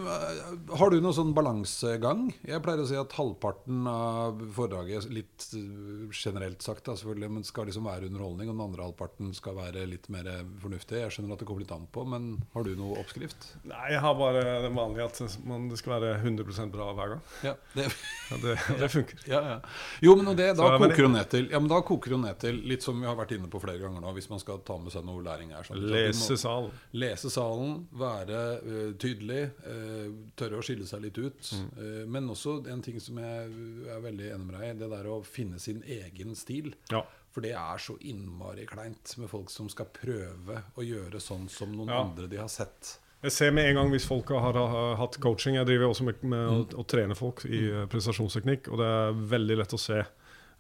Har 0.81 0.91
du 0.91 0.99
noen 1.01 1.17
sånn 1.17 1.35
balansegang? 1.37 2.31
Jeg 2.47 2.63
pleier 2.65 2.83
å 2.83 2.89
si 2.89 2.97
at 2.99 3.17
halvparten 3.19 3.87
av 3.91 4.41
foredraget, 4.57 5.09
litt 5.13 5.49
eh, 5.57 6.07
generelt 6.11 6.65
sagt, 6.65 6.87
da, 6.89 6.97
selvfølgelig, 6.97 7.33
men 7.37 7.47
skal 7.47 7.69
liksom 7.71 7.89
være 7.89 8.11
underholdning, 8.11 8.51
og 8.51 8.57
den 8.57 8.65
andre 8.69 8.87
halvparten 8.89 9.35
skal 9.37 9.59
være 9.59 9.87
litt 9.91 10.09
mer 10.13 10.31
fornuftig. 10.63 11.03
Jeg 11.05 11.17
skjønner 11.17 11.37
at 11.37 11.45
det 11.45 11.51
kommer 11.51 11.67
litt 11.67 11.75
an 11.77 11.89
på, 11.93 12.07
men 12.09 12.31
har 12.55 12.67
du 12.67 12.75
noe 12.79 13.01
oppskrift? 13.03 13.51
Nei, 13.69 13.85
jeg 13.95 14.03
har 14.05 14.17
bare 14.19 14.45
det 14.65 14.73
vanlige 14.75 15.11
at 15.11 15.39
man, 15.47 15.69
det 15.71 15.81
skal 15.81 15.99
være 15.99 16.17
100 16.23 16.73
bra 16.73 16.91
hver 16.97 17.17
gang. 17.17 17.27
Ja, 17.47 17.57
det, 17.77 17.91
Ja, 18.31 18.37
det, 18.43 18.57
det 18.81 18.89
funker. 18.91 19.19
ja, 19.31 19.41
ja. 19.49 19.59
Jo, 20.03 20.17
men 20.19 20.37
det, 20.37 20.49
da 20.59 20.67
Så, 20.67 20.79
koker 20.83 21.05
det 21.05 21.11
ned 21.13 21.29
til 21.31 21.49
Ja, 21.53 21.61
men 21.63 21.71
da 21.71 21.79
koker 21.87 22.17
det 22.17 22.19
ned 22.25 22.41
til 22.43 22.59
litt 22.67 22.83
som 22.83 22.99
vi 23.01 23.07
har 23.07 23.15
vært 23.19 23.37
inne 23.37 23.51
på 23.51 23.61
flere 23.63 23.79
ganger 23.83 24.03
nå, 24.03 24.15
hvis 24.17 24.29
man 24.33 24.43
skal 24.43 24.59
ta 24.67 24.79
med 24.83 24.95
seg 24.95 25.07
noe 25.07 25.23
læring 25.25 25.53
her. 25.55 25.67
sånn. 25.67 25.85
Lese 25.93 26.39
sal. 26.41 26.71
Lese 26.97 27.29
salen, 27.33 27.83
være 27.93 28.41
uh, 28.65 28.91
tydelig, 29.01 29.43
uh, 29.67 30.09
tørre 30.39 30.61
å 30.61 30.65
skille 30.65 30.87
seg 30.89 31.03
litt 31.05 31.19
ut. 31.21 31.53
Mm. 31.53 31.69
Uh, 31.77 32.03
men 32.17 32.31
også 32.33 32.59
en 32.73 32.83
ting 32.85 32.97
som 33.03 33.19
jeg 33.21 33.47
er 33.93 34.03
veldig 34.05 34.31
enig 34.33 34.47
med 34.49 34.57
deg 34.59 34.69
i, 34.71 34.77
det 34.81 34.91
der 34.95 35.09
å 35.13 35.21
finne 35.27 35.61
sin 35.61 35.83
egen 35.85 36.35
stil. 36.39 36.73
Ja. 36.93 37.03
For 37.37 37.45
det 37.45 37.53
er 37.53 37.83
så 37.85 37.99
innmari 38.01 38.65
kleint 38.71 39.13
med 39.21 39.29
folk 39.29 39.51
som 39.53 39.69
skal 39.69 39.91
prøve 39.93 40.63
å 40.81 40.85
gjøre 40.87 41.21
sånn 41.21 41.51
som 41.53 41.75
noen 41.77 41.93
Ja. 41.93 41.99
andre 42.07 42.31
de 42.33 42.39
har 42.41 42.49
sett. 42.49 42.95
Jeg 43.23 43.33
ser 43.33 43.51
med 43.53 43.67
en 43.69 43.75
gang 43.81 43.91
hvis 43.93 44.07
folk 44.09 44.29
har, 44.33 44.57
hatt 45.01 45.17
coaching. 45.21 45.57
Jeg 45.57 45.67
driver 45.67 45.89
også 45.91 46.05
med, 46.05 46.23
med 46.25 46.47
Mm. 46.47 46.61
å, 46.63 46.81
å 46.81 46.85
trene 46.87 47.15
folk 47.17 47.45
i 47.49 47.61
eh, 47.73 47.87
prestasjonsteknikk, 47.93 48.69
og 48.73 48.79
det 48.81 48.87
er 48.87 49.21
veldig 49.37 49.57
lett 49.59 49.73
å 49.77 49.81
se 49.81 50.03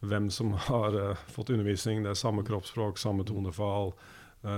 hvem 0.05 0.29
som 0.33 0.53
har 0.69 0.97
fått 1.33 1.51
undervisning. 1.55 2.03
Det 2.05 2.11
er 2.13 2.19
samme 2.21 2.45
kroppsspråk, 2.45 2.99
samme 3.01 3.25
tonefall, 3.29 3.95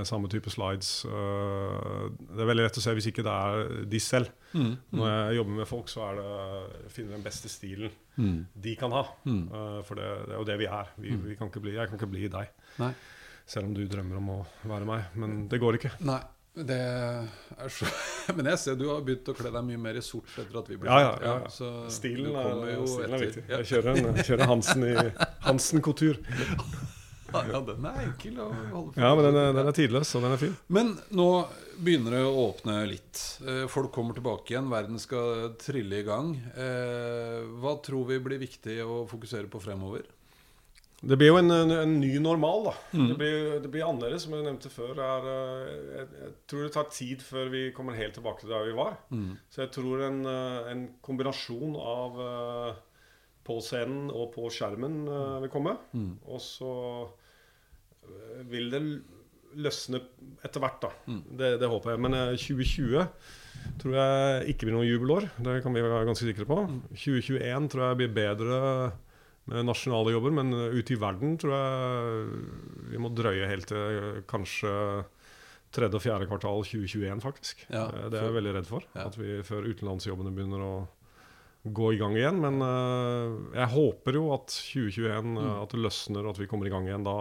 samme 0.08 0.28
type 0.32 0.50
slides. 0.52 0.90
Eh, 1.08 2.08
det 2.32 2.42
er 2.44 2.50
veldig 2.50 2.64
lett 2.66 2.78
å 2.80 2.84
se 2.84 2.94
hvis 2.98 3.08
ikke 3.10 3.24
det 3.26 3.34
er 3.34 3.84
de 3.92 4.00
selv. 4.02 4.30
Mm. 4.54 4.72
Når 4.96 5.10
jeg 5.12 5.36
jobber 5.40 5.58
med 5.60 5.68
folk, 5.70 5.88
så 5.92 6.04
er 6.08 6.18
det 6.20 6.26
jeg 6.28 6.92
finner 6.98 7.16
den 7.18 7.26
beste 7.28 7.52
stilen 7.52 7.94
Mm. 8.18 8.38
de 8.58 8.72
kan 8.74 8.90
ha. 8.90 9.04
Mm. 9.30 9.44
Eh, 9.54 9.82
for 9.86 9.94
det, 10.00 10.06
det 10.26 10.32
er 10.34 10.40
jo 10.40 10.46
det 10.48 10.58
vi 10.58 10.66
er. 10.66 10.88
Vi, 10.98 11.12
vi 11.28 11.36
kan 11.38 11.46
ikke 11.52 11.60
bli, 11.62 11.76
jeg 11.76 11.86
kan 11.92 12.00
ikke 12.00 12.10
bli 12.10 12.26
deg. 12.32 12.48
Nei. 12.82 12.88
Selv 13.46 13.68
om 13.70 13.76
du 13.76 13.84
drømmer 13.88 14.18
om 14.18 14.32
å 14.34 14.40
være 14.66 14.88
meg. 14.88 15.04
Men 15.14 15.36
det 15.48 15.60
går 15.62 15.78
ikke. 15.78 15.92
Nei. 16.08 16.18
Det 16.58 16.74
er 16.74 17.68
så 17.70 17.86
Men 18.36 18.48
jeg 18.50 18.58
ser 18.58 18.74
du 18.80 18.88
har 18.88 19.04
begynt 19.06 19.28
å 19.30 19.34
kle 19.38 19.52
deg 19.54 19.62
mye 19.68 19.78
mer 19.78 20.00
i 20.00 20.02
sort 20.02 20.32
etter 20.42 20.56
at 20.58 20.66
vi 20.72 20.78
ble 20.80 20.90
Ja, 20.90 21.12
ja, 21.22 21.34
ja, 21.38 21.68
Stilen 21.92 22.34
er, 22.34 22.80
stilen 22.90 23.14
er 23.14 23.22
viktig. 23.22 23.44
Jeg 23.52 23.68
kjører, 23.70 23.90
en, 23.92 24.08
jeg 24.18 24.26
kjører 24.32 24.50
Hansen 24.50 24.86
i 24.88 24.94
Hansen 25.46 25.84
Couture. 25.86 26.18
Ja, 27.28 27.60
den 27.60 27.84
er 27.84 27.98
enkel 28.06 28.38
å 28.40 28.48
holde 28.48 28.92
på. 28.94 29.00
Ja, 29.02 29.10
men 29.14 29.26
den 29.28 29.36
er, 29.36 29.50
den 29.58 29.68
er 29.68 29.76
tidløs, 29.76 30.12
og 30.16 30.22
den 30.24 30.34
er 30.36 30.40
fin. 30.40 30.54
Men 30.72 30.94
nå 31.12 31.26
begynner 31.78 32.16
det 32.16 32.22
å 32.24 32.36
åpne 32.48 32.78
litt. 32.88 33.20
Eh, 33.44 33.64
Folk 33.70 33.92
kommer 33.94 34.16
tilbake 34.16 34.54
igjen. 34.54 34.70
Verden 34.72 35.00
skal 35.02 35.50
trille 35.60 36.00
i 36.00 36.06
gang. 36.06 36.32
Eh, 36.56 37.42
Hva 37.60 37.74
tror 37.84 38.08
vi 38.08 38.20
blir 38.24 38.40
viktig 38.40 38.78
å 38.84 39.02
fokusere 39.10 39.50
på 39.52 39.60
fremover? 39.60 40.06
Det 40.98 41.14
blir 41.14 41.28
jo 41.30 41.36
en, 41.38 41.52
en, 41.54 41.70
en 41.76 41.92
ny 42.00 42.16
normal, 42.18 42.64
da. 42.72 42.72
Mm. 42.96 43.04
Det, 43.12 43.16
blir, 43.20 43.36
det 43.62 43.68
blir 43.70 43.84
annerledes, 43.86 44.24
som 44.24 44.32
jeg 44.34 44.48
nevnte 44.48 44.72
før. 44.72 44.96
Er, 44.98 45.28
eh, 45.30 45.76
jeg, 46.00 46.08
jeg 46.24 46.32
tror 46.50 46.64
det 46.64 46.72
tar 46.74 46.88
tid 46.96 47.22
før 47.28 47.52
vi 47.52 47.62
kommer 47.76 47.94
helt 48.00 48.16
tilbake 48.18 48.42
til 48.42 48.50
der 48.56 48.66
vi 48.66 48.74
var. 48.80 48.96
Mm. 49.14 49.36
Så 49.52 49.62
jeg 49.66 49.74
tror 49.76 50.02
en, 50.08 50.18
en 50.72 50.84
kombinasjon 51.06 51.76
av 51.78 52.18
på 53.48 53.58
scenen 53.64 54.12
og 54.12 54.30
på 54.34 54.50
skjermen 54.52 55.00
uh, 55.08 55.38
vil 55.44 55.52
komme. 55.52 55.74
Mm. 55.96 56.12
Og 56.28 56.42
så 56.44 56.72
eh, 58.04 58.42
vil 58.52 58.68
det 58.72 58.82
løsne 59.58 60.00
etter 60.44 60.62
hvert, 60.62 60.80
da. 60.84 60.90
Mm. 61.08 61.20
Det, 61.40 61.50
det 61.62 61.70
håper 61.72 61.94
jeg. 61.94 62.02
Men 62.04 62.16
eh, 62.18 62.36
2020 62.36 63.08
tror 63.82 63.98
jeg 63.98 64.54
ikke 64.54 64.68
blir 64.68 64.76
noe 64.76 64.86
jubelår. 64.86 65.28
Det 65.42 65.58
kan 65.64 65.74
vi 65.74 65.84
være 65.84 66.06
ganske 66.08 66.28
sikre 66.28 66.46
på. 66.48 66.60
2021 66.92 67.70
tror 67.72 67.86
jeg 67.88 68.00
blir 68.02 68.16
bedre 68.20 68.58
med 69.48 69.64
nasjonale 69.64 70.12
jobber, 70.12 70.34
men 70.40 70.52
eh, 70.52 70.76
ute 70.78 70.94
i 70.94 71.00
verden 71.00 71.38
tror 71.40 71.54
jeg 71.56 72.26
vi 72.92 73.00
må 73.00 73.12
drøye 73.16 73.48
helt 73.48 73.70
til 73.70 73.80
eh, 73.80 74.20
kanskje 74.28 74.72
tredje 75.74 75.98
og 75.98 76.04
fjerde 76.04 76.28
kvartal 76.28 76.62
2021, 76.64 77.24
faktisk. 77.24 77.64
Ja, 77.68 77.88
Eh, 77.88 78.08
det 78.12 78.20
er 78.20 78.28
jeg 78.28 78.38
veldig 78.38 78.54
redd 78.58 78.68
for. 78.68 78.84
Ja. 78.94 79.08
At 79.08 79.18
vi 79.20 79.40
før 79.46 79.68
utenlandsjobbene 79.68 80.34
begynner 80.36 80.64
å 80.64 80.72
gå 81.64 81.92
i 81.94 81.98
gang 82.00 82.16
igjen. 82.16 82.40
Men 82.40 82.62
eh, 82.64 83.36
jeg 83.58 83.72
håper 83.74 84.18
jo 84.20 84.26
at 84.36 84.46
2021 84.54 85.12
eh, 85.12 85.22
Mm. 85.28 85.62
at 85.62 85.70
det 85.74 85.80
løsner, 85.84 86.24
og 86.26 86.30
at 86.36 86.42
vi 86.42 86.46
kommer 86.50 86.66
i 86.66 86.70
gang 86.74 86.86
igjen 86.88 87.04
da 87.06 87.16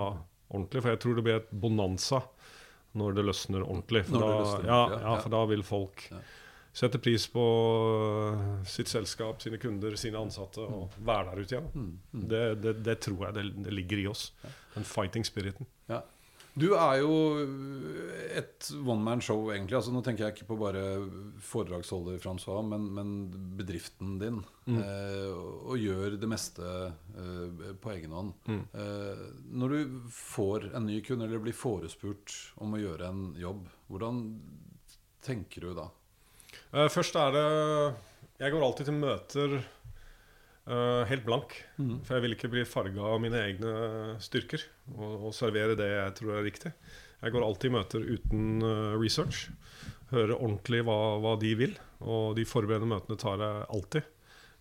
ordentlig. 0.49 0.81
For 0.83 0.89
jeg 0.93 0.99
tror 1.03 1.15
det 1.15 1.23
blir 1.27 1.39
et 1.41 1.51
bonanza 1.51 2.21
når 2.97 3.15
det 3.17 3.25
løsner 3.27 3.61
ordentlig. 3.65 4.05
For, 4.07 4.19
da, 4.21 4.27
løsner 4.41 4.65
ja, 4.71 4.81
ja, 5.03 5.15
for 5.21 5.29
da 5.33 5.41
vil 5.51 5.63
folk 5.67 6.07
sette 6.77 6.99
pris 7.01 7.25
på 7.33 7.43
eh, 8.33 8.41
sitt 8.69 8.87
selskap, 8.91 9.41
sine 9.41 9.57
kunder, 9.61 9.95
sine 9.97 10.19
ansatte, 10.21 10.61
og 10.61 10.93
være 11.05 11.31
der 11.31 11.41
ute 11.41 11.55
igjen. 11.57 11.69
Mm. 11.73 11.87
Mm. 12.13 12.27
Det, 12.31 12.43
det, 12.61 12.73
det 12.85 12.97
tror 13.07 13.25
jeg 13.27 13.33
det, 13.39 13.45
det 13.65 13.73
ligger 13.73 14.03
i 14.03 14.07
oss. 14.11 14.27
Den 14.75 14.85
fighting 14.85 15.25
spiriten. 15.25 15.65
Ja. 15.89 16.03
Du 16.57 16.71
er 16.73 16.99
jo 17.03 17.13
et 18.37 18.69
one 18.81 19.03
man 19.03 19.21
show, 19.21 19.51
egentlig. 19.53 19.77
Altså, 19.77 19.93
nå 19.93 20.01
tenker 20.05 20.25
jeg 20.25 20.35
ikke 20.35 20.47
på 20.49 20.57
bare 20.59 20.83
foredragsholder 21.45 22.17
Francois, 22.21 22.63
men, 22.65 22.87
men 22.97 23.11
bedriften 23.59 24.15
din. 24.21 24.39
Mm. 24.65 24.79
Eh, 24.81 25.35
og 25.37 25.77
gjør 25.81 26.17
det 26.17 26.29
meste 26.29 26.65
eh, 26.65 27.69
på 27.81 27.93
egen 27.93 28.15
hånd. 28.17 28.33
Mm. 28.49 28.63
Eh, 28.73 29.23
når 29.61 29.75
du 29.75 30.01
får 30.17 30.69
en 30.73 30.89
ny 30.89 30.99
kunde, 31.05 31.29
eller 31.29 31.43
blir 31.45 31.57
forespurt 31.57 32.33
om 32.63 32.73
å 32.73 32.81
gjøre 32.81 33.11
en 33.11 33.23
jobb, 33.37 33.69
hvordan 33.91 34.25
tenker 35.25 35.69
du 35.69 35.73
da? 35.77 35.89
Eh, 36.73 36.89
først 36.91 37.15
er 37.19 37.33
det 37.35 37.47
Jeg 38.41 38.53
går 38.53 38.63
alltid 38.63 38.89
til 38.89 38.97
møter 38.97 39.57
eh, 40.67 41.03
helt 41.09 41.25
blank. 41.27 41.55
Mm. 41.77 41.97
For 42.05 42.17
jeg 42.17 42.25
vil 42.25 42.35
ikke 42.37 42.51
bli 42.53 42.65
farga 42.67 43.09
av 43.13 43.21
mine 43.23 43.41
egne 43.41 43.73
styrker 44.23 44.63
og, 44.95 45.29
og 45.29 45.35
servere 45.35 45.77
det 45.79 45.89
jeg 45.91 46.15
tror 46.19 46.37
er 46.37 46.47
riktig. 46.47 46.73
Jeg 47.23 47.33
går 47.33 47.45
alltid 47.45 47.71
i 47.71 47.73
møter 47.73 48.03
uten 48.05 48.61
uh, 48.61 48.93
research. 49.01 49.47
Hører 50.11 50.35
ordentlig 50.37 50.83
hva, 50.85 50.97
hva 51.23 51.33
de 51.41 51.55
vil. 51.57 51.73
Og 52.05 52.35
de 52.37 52.45
forberedende 52.45 52.91
møtene 52.91 53.17
tar 53.19 53.41
jeg 53.41 53.65
alltid. 53.73 54.11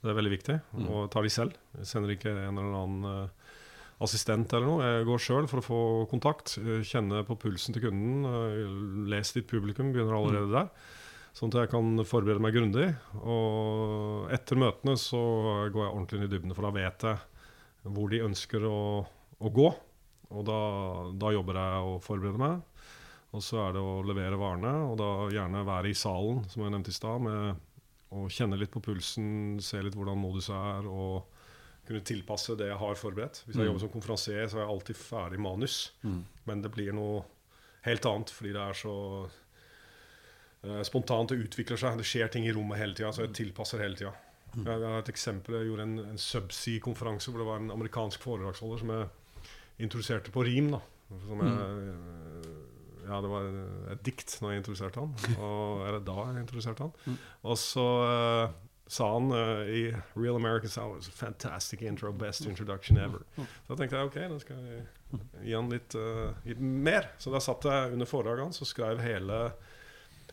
Det 0.00 0.12
er 0.12 0.16
veldig 0.16 0.32
viktig. 0.32 0.56
Mm. 0.72 0.86
Og 0.88 1.10
tar 1.12 1.26
de 1.26 1.32
selv. 1.34 1.58
Jeg 1.76 1.90
sender 1.90 2.14
ikke 2.14 2.32
en 2.32 2.62
eller 2.62 2.78
annen 2.80 3.04
uh, 3.04 3.52
assistent 4.06 4.56
eller 4.56 4.70
noe. 4.70 4.88
Jeg 4.88 5.08
går 5.10 5.22
sjøl 5.26 5.50
for 5.52 5.60
å 5.60 5.66
få 5.66 5.80
kontakt. 6.08 6.56
Kjenne 6.88 7.20
på 7.28 7.36
pulsen 7.44 7.76
til 7.76 7.88
kunden. 7.90 9.04
Les 9.12 9.36
ditt 9.36 9.50
publikum. 9.52 9.92
Begynner 9.92 10.16
allerede 10.16 10.52
der. 10.56 10.72
Sånn 11.36 11.50
at 11.52 11.58
jeg 11.66 11.70
kan 11.74 11.90
forberede 12.08 12.40
meg 12.40 12.54
grundig. 12.56 12.86
Og 13.20 14.30
etter 14.32 14.56
møtene 14.60 14.94
så 14.96 15.20
går 15.68 15.82
jeg 15.82 15.92
ordentlig 15.92 16.18
inn 16.20 16.24
i 16.28 16.30
dybden, 16.32 16.54
for 16.56 16.64
da 16.64 16.70
vet 16.78 17.04
jeg 17.10 17.92
hvor 17.92 18.08
de 18.10 18.22
ønsker 18.24 18.64
å, 18.66 18.78
å 19.44 19.50
gå. 19.52 19.66
Og 20.32 20.46
da, 20.48 20.56
da 21.20 21.34
jobber 21.36 21.58
jeg 21.60 21.84
og 21.92 21.98
forbereder 22.06 22.40
meg. 22.40 22.64
Og 23.36 23.44
så 23.44 23.60
er 23.66 23.76
det 23.76 23.82
å 23.84 23.98
levere 24.06 24.38
varene, 24.40 24.72
og 24.88 24.96
da 24.98 25.10
gjerne 25.34 25.60
være 25.68 25.92
i 25.92 25.98
salen, 25.98 26.40
som 26.48 26.64
jeg 26.64 26.72
nevnte 26.72 26.94
i 26.94 26.96
stad, 26.96 27.20
med 27.26 28.16
å 28.16 28.24
kjenne 28.32 28.56
litt 28.58 28.72
på 28.72 28.80
pulsen, 28.80 29.58
se 29.60 29.82
litt 29.84 29.96
hvordan 29.98 30.16
modus 30.18 30.48
er, 30.54 30.86
og 30.88 31.26
kunne 31.86 32.00
tilpasse 32.06 32.56
det 32.58 32.70
jeg 32.70 32.80
har 32.80 32.96
forberedt. 32.98 33.42
Hvis 33.44 33.58
jeg 33.58 33.66
Mm. 33.66 33.68
jobber 33.68 33.82
som 33.84 33.92
konferansier, 33.92 34.48
så 34.48 34.56
er 34.56 34.64
jeg 34.64 34.72
alltid 34.72 34.96
ferdig 34.98 35.38
manus. 35.38 35.76
Mm. 36.02 36.22
Men 36.48 36.62
det 36.64 36.72
blir 36.72 36.94
noe 36.96 37.24
helt 37.84 38.06
annet 38.08 38.32
fordi 38.34 38.54
det 38.56 38.62
er 38.64 38.72
så 38.80 38.94
spontant. 40.86 41.30
Det 41.30 41.46
utvikler 41.46 41.78
seg. 41.80 41.98
Det 42.00 42.06
skjer 42.08 42.32
ting 42.32 42.46
i 42.48 42.54
rommet 42.54 42.80
hele 42.80 42.96
tida, 42.96 43.12
så 43.14 43.26
jeg 43.26 43.36
tilpasser 43.38 43.82
hele 43.84 43.98
tida. 43.98 44.14
Jeg 44.56 44.64
jeg 44.66 44.88
har 44.88 45.02
et 45.02 45.12
eksempel. 45.12 45.58
Jeg 45.58 45.68
gjorde 45.68 45.84
en, 45.84 45.96
en 46.14 46.20
subsea-konferanse 46.20 47.30
hvor 47.30 47.42
det 47.42 47.48
var 47.48 47.60
en 47.60 47.72
amerikansk 47.74 48.22
foredragsholder 48.24 48.82
som 48.82 48.92
jeg 48.94 49.08
introduserte 49.84 50.32
på 50.34 50.46
rim. 50.46 50.70
da 50.74 50.80
som 51.08 51.42
jeg, 51.42 51.52
eh, 51.52 52.54
Ja, 53.06 53.20
det 53.22 53.28
var 53.30 53.44
et 53.92 54.00
dikt 54.02 54.32
når 54.42 54.50
jeg 54.50 54.62
introduserte 54.64 55.02
han. 55.02 55.12
Og, 55.38 55.84
eller 55.86 56.00
da 56.02 56.16
jeg 56.26 56.40
introduserte 56.42 56.82
han. 56.82 56.94
Mm. 57.06 57.18
Og 57.46 57.58
så 57.62 57.84
uh, 58.02 58.56
sa 58.90 59.10
han 59.12 59.30
uh, 59.30 59.62
i 59.70 59.84
Real 60.16 60.40
American 60.40 60.72
Style 60.72 61.14
Fantastic 61.14 61.84
intro, 61.86 62.10
best 62.10 62.48
introduction 62.50 62.98
ever. 62.98 63.22
Så 63.68 63.78
tenkte 63.78 64.00
jeg 64.00 64.10
ok, 64.10 64.18
da 64.32 64.40
skal 64.42 64.58
jeg 64.58 64.82
gi 65.44 65.54
han 65.54 65.70
litt, 65.70 65.94
uh, 65.94 66.34
litt 66.48 66.58
mer. 66.58 67.12
Så 67.22 67.30
da 67.30 67.42
satt 67.44 67.68
jeg 67.70 67.94
under 67.94 68.10
foredraget 68.10 68.48
hans 68.48 68.64
og 68.64 68.72
skrev 68.72 69.04
hele 69.04 69.40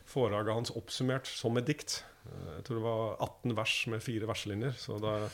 foredraget 0.05 0.53
hans 0.53 0.71
oppsummert 0.75 1.27
som 1.27 1.57
et 1.57 1.65
dikt. 1.69 2.03
Eh, 2.27 2.55
Jeg 2.57 2.63
tror 2.65 2.75
det 2.79 2.83
var 2.83 3.15
18 3.19 3.55
vers 3.55 3.75
med 3.87 4.01
fire 4.03 4.27
verselinjer. 4.27 4.73
Så 4.77 4.99
da 5.01 5.29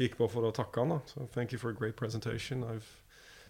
gikk 0.00 0.16
på 0.16 0.30
for 0.30 0.42
å 0.48 0.52
takke 0.54 0.80
han. 0.80 0.88
da 0.88 1.00
Så 1.06 1.28
thank 1.34 1.52
you 1.52 1.58
for 1.58 1.70
a 1.70 1.74
great 1.74 1.96
presentation. 1.96 2.62
I've, 2.64 2.86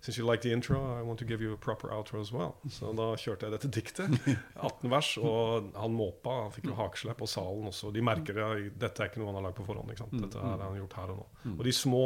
since 0.01 0.17
you 0.19 0.25
like 0.27 0.43
the 0.43 0.53
intro, 0.53 0.79
I 0.99 1.03
want 1.03 1.19
to 1.21 1.25
give 1.25 1.41
you 1.43 1.53
a 1.53 1.57
proper 1.57 1.89
outro 1.93 2.21
as 2.21 2.33
well. 2.33 2.57
Så 2.71 2.95
da 2.97 3.11
kjørte 3.17 3.47
jeg 3.49 3.53
dette 3.53 3.71
diktet. 3.71 4.11
18 4.57 4.91
vers, 4.91 5.17
og 5.19 5.71
han 5.77 5.93
måpa. 5.93 6.43
Han 6.47 6.53
fikk 6.53 6.71
jo 6.73 6.75
hakeslepp, 6.79 7.21
og 7.23 7.29
salen 7.29 7.69
også. 7.69 7.93
De 7.93 8.01
merker 8.03 8.35
det. 8.35 8.73
Dette 8.81 9.01
er 9.05 9.11
ikke 9.13 9.21
noe 9.21 9.31
han 9.33 9.39
har 9.43 9.49
lagd 9.51 9.57
på 9.61 9.67
forhånd. 9.69 9.91
ikke 9.93 10.05
sant? 10.07 10.17
Dette 10.25 10.39
har 10.41 10.59
han 10.65 10.77
gjort 10.81 10.97
her 11.01 11.11
og 11.15 11.21
nå. 11.21 11.27
Og 11.59 11.65
de 11.65 11.73
små 11.73 12.05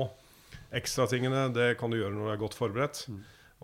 ekstratingene, 0.75 1.47
det 1.55 1.77
kan 1.79 1.91
du 1.91 1.97
gjøre 2.01 2.15
når 2.15 2.27
du 2.29 2.33
er 2.35 2.43
godt 2.43 2.55
forberedt. 2.59 3.05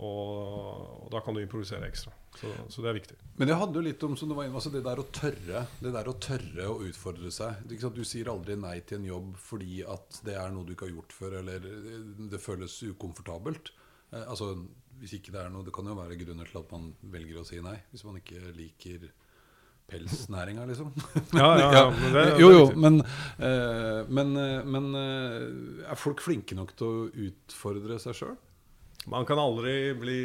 Og, 0.01 1.09
da 1.13 1.21
kan 1.21 1.37
du 1.37 1.43
improvisere 1.43 1.85
ekstra. 1.91 2.13
Så, 2.39 2.49
så 2.73 2.81
det 2.81 2.89
er 2.89 2.97
viktig. 2.97 3.17
Men 3.37 3.51
jeg 3.53 3.61
hadde 3.61 3.77
jo 3.77 3.85
litt 3.85 4.05
om 4.07 4.15
som 4.17 4.31
du 4.31 4.35
var 4.37 4.47
inne, 4.49 4.57
altså 4.57 4.73
det 4.73 4.81
der 4.87 5.03
å 5.03 5.07
tørre 5.13 5.65
Det 5.83 5.93
der 5.93 6.09
å 6.09 6.15
tørre 6.23 6.69
å 6.73 6.79
utfordre 6.89 7.33
seg. 7.35 7.67
Du 7.69 8.05
sier 8.07 8.31
aldri 8.33 8.57
nei 8.57 8.79
til 8.87 9.01
en 9.01 9.09
jobb 9.11 9.35
fordi 9.43 9.83
at 9.85 10.23
det 10.25 10.39
er 10.41 10.55
noe 10.55 10.65
du 10.65 10.73
ikke 10.73 10.89
har 10.89 10.95
gjort 10.95 11.17
før, 11.17 11.41
eller 11.43 11.67
det 12.33 12.41
føles 12.41 12.79
ukomfortabelt. 12.89 13.73
Eh, 14.15 14.25
altså, 14.25 14.55
hvis 15.01 15.19
ikke 15.19 15.35
det 15.35 15.43
er 15.43 15.53
noe 15.53 15.65
Det 15.67 15.73
kan 15.75 15.89
jo 15.89 15.97
være 15.99 16.19
grunner 16.21 16.49
til 16.49 16.63
at 16.63 16.73
man 16.75 16.93
velger 17.13 17.43
å 17.43 17.49
si 17.49 17.61
nei. 17.65 17.77
Hvis 17.93 18.07
man 18.09 18.21
ikke 18.21 18.55
liker 18.57 19.11
pelsnæringa, 19.91 20.65
liksom. 20.71 20.93
Ja, 21.41 21.49
ja, 21.59 21.71
ja, 21.75 21.85
men 21.91 22.13
det, 22.15 22.25
jo, 22.41 22.51
jo, 22.55 22.67
men, 22.79 23.01
eh, 23.43 24.07
men, 24.09 24.37
eh, 24.39 24.61
men 24.65 24.93
eh, 24.97 25.91
er 25.91 25.99
folk 25.99 26.23
flinke 26.25 26.57
nok 26.59 26.77
til 26.79 26.87
å 26.87 27.09
utfordre 27.27 27.99
seg 28.03 28.17
sjøl? 28.17 28.39
Man 29.11 29.27
kan 29.27 29.41
aldri 29.43 29.75
bli 29.99 30.19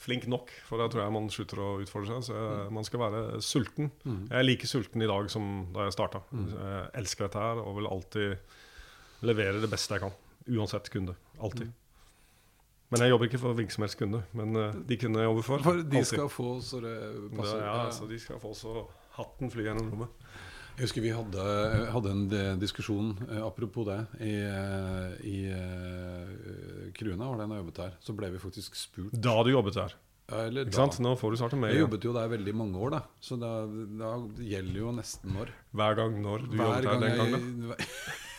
flink 0.00 0.24
nok, 0.30 0.48
for 0.64 0.80
da 0.80 0.86
tror 0.88 1.02
jeg 1.04 1.12
man 1.12 1.26
slutter 1.32 1.60
å 1.60 1.68
utfordre 1.82 2.16
seg. 2.20 2.30
Så 2.30 2.36
jeg, 2.38 2.70
man 2.72 2.86
skal 2.86 3.02
være 3.02 3.22
sulten. 3.44 3.90
Mm. 4.06 4.22
Jeg 4.30 4.38
er 4.38 4.46
like 4.46 4.70
sulten 4.70 5.02
i 5.04 5.08
dag 5.10 5.28
som 5.32 5.50
da 5.74 5.88
jeg 5.88 5.96
starta. 5.98 6.22
Jeg 6.32 6.86
elsker 7.02 7.26
dette 7.26 7.42
her 7.42 7.60
og 7.64 7.76
vil 7.80 7.90
alltid 7.90 9.26
levere 9.28 9.60
det 9.60 9.68
beste 9.72 9.98
jeg 9.98 10.06
kan. 10.06 10.14
Uansett 10.48 10.88
kunde. 10.94 11.16
Alltid. 11.42 11.68
Men 12.90 13.04
jeg 13.04 13.12
jobber 13.12 13.28
ikke 13.28 13.38
for 13.42 13.54
hvilken 13.58 13.74
som 13.76 13.84
helst 13.84 13.98
kunde. 14.00 14.22
Men 14.34 14.56
eh, 14.58 14.78
de 14.88 14.96
kunne 14.98 15.20
jeg 15.20 15.28
jobber 15.28 15.44
for, 15.46 15.62
For 15.62 15.82
de 15.82 16.00
alltid. 16.00 16.08
skal 16.10 16.30
få 16.32 16.48
så 16.64 16.80
det 16.82 16.94
passer. 17.36 17.60
Ja, 17.62 17.74
Ja. 17.84 17.90
så 17.94 18.08
de 18.10 18.18
skal 18.18 18.40
få 18.42 18.54
så 18.58 18.72
hatten 19.18 19.52
fly 19.52 19.66
gjennom 19.68 19.92
rommet. 19.92 20.24
Jeg 20.80 20.86
husker 20.88 21.02
vi 21.04 21.10
hadde, 21.12 21.42
hadde 21.92 22.10
en 22.14 22.20
diskusjon, 22.56 23.10
eh, 23.26 23.40
apropos 23.44 23.84
det, 23.84 23.98
i, 24.24 24.30
eh, 24.48 25.10
i 25.28 25.34
eh, 25.52 26.86
Kruna, 26.96 27.26
var 27.28 27.36
det 27.36 27.48
da 27.50 27.58
jeg 27.58 27.60
jobbet 27.60 27.80
her. 27.82 27.98
Så 28.00 28.14
ble 28.16 28.30
vi 28.32 28.40
faktisk 28.40 28.78
spurt 28.80 29.12
Da 29.12 29.34
du 29.44 29.50
jobbet 29.52 29.76
der. 29.76 29.92
Ja, 30.30 30.46
eller 30.46 30.64
Ikke 30.64 30.72
da. 30.72 30.78
sant? 30.86 30.96
Nå 31.04 31.12
får 31.20 31.34
du 31.34 31.40
snart 31.42 31.52
en 31.52 31.60
mail 31.60 31.74
Jeg 31.74 31.82
jobbet 31.84 32.06
jo 32.08 32.14
der 32.16 32.32
veldig 32.32 32.54
mange 32.56 32.80
år, 32.80 32.94
da. 32.96 33.02
Så 33.20 33.36
da, 33.36 33.52
da 34.00 34.14
gjelder 34.40 34.80
jo 34.80 34.96
nesten 34.96 35.36
når. 35.36 35.52
hver 35.76 36.00
gang 36.00 36.16
når 36.24 36.48
du 36.48 36.56
Hver 36.56 36.64
jobbet 36.64 36.88
der 36.88 36.88
gang 36.88 37.04
den 37.04 37.20
gangen. 37.20 37.76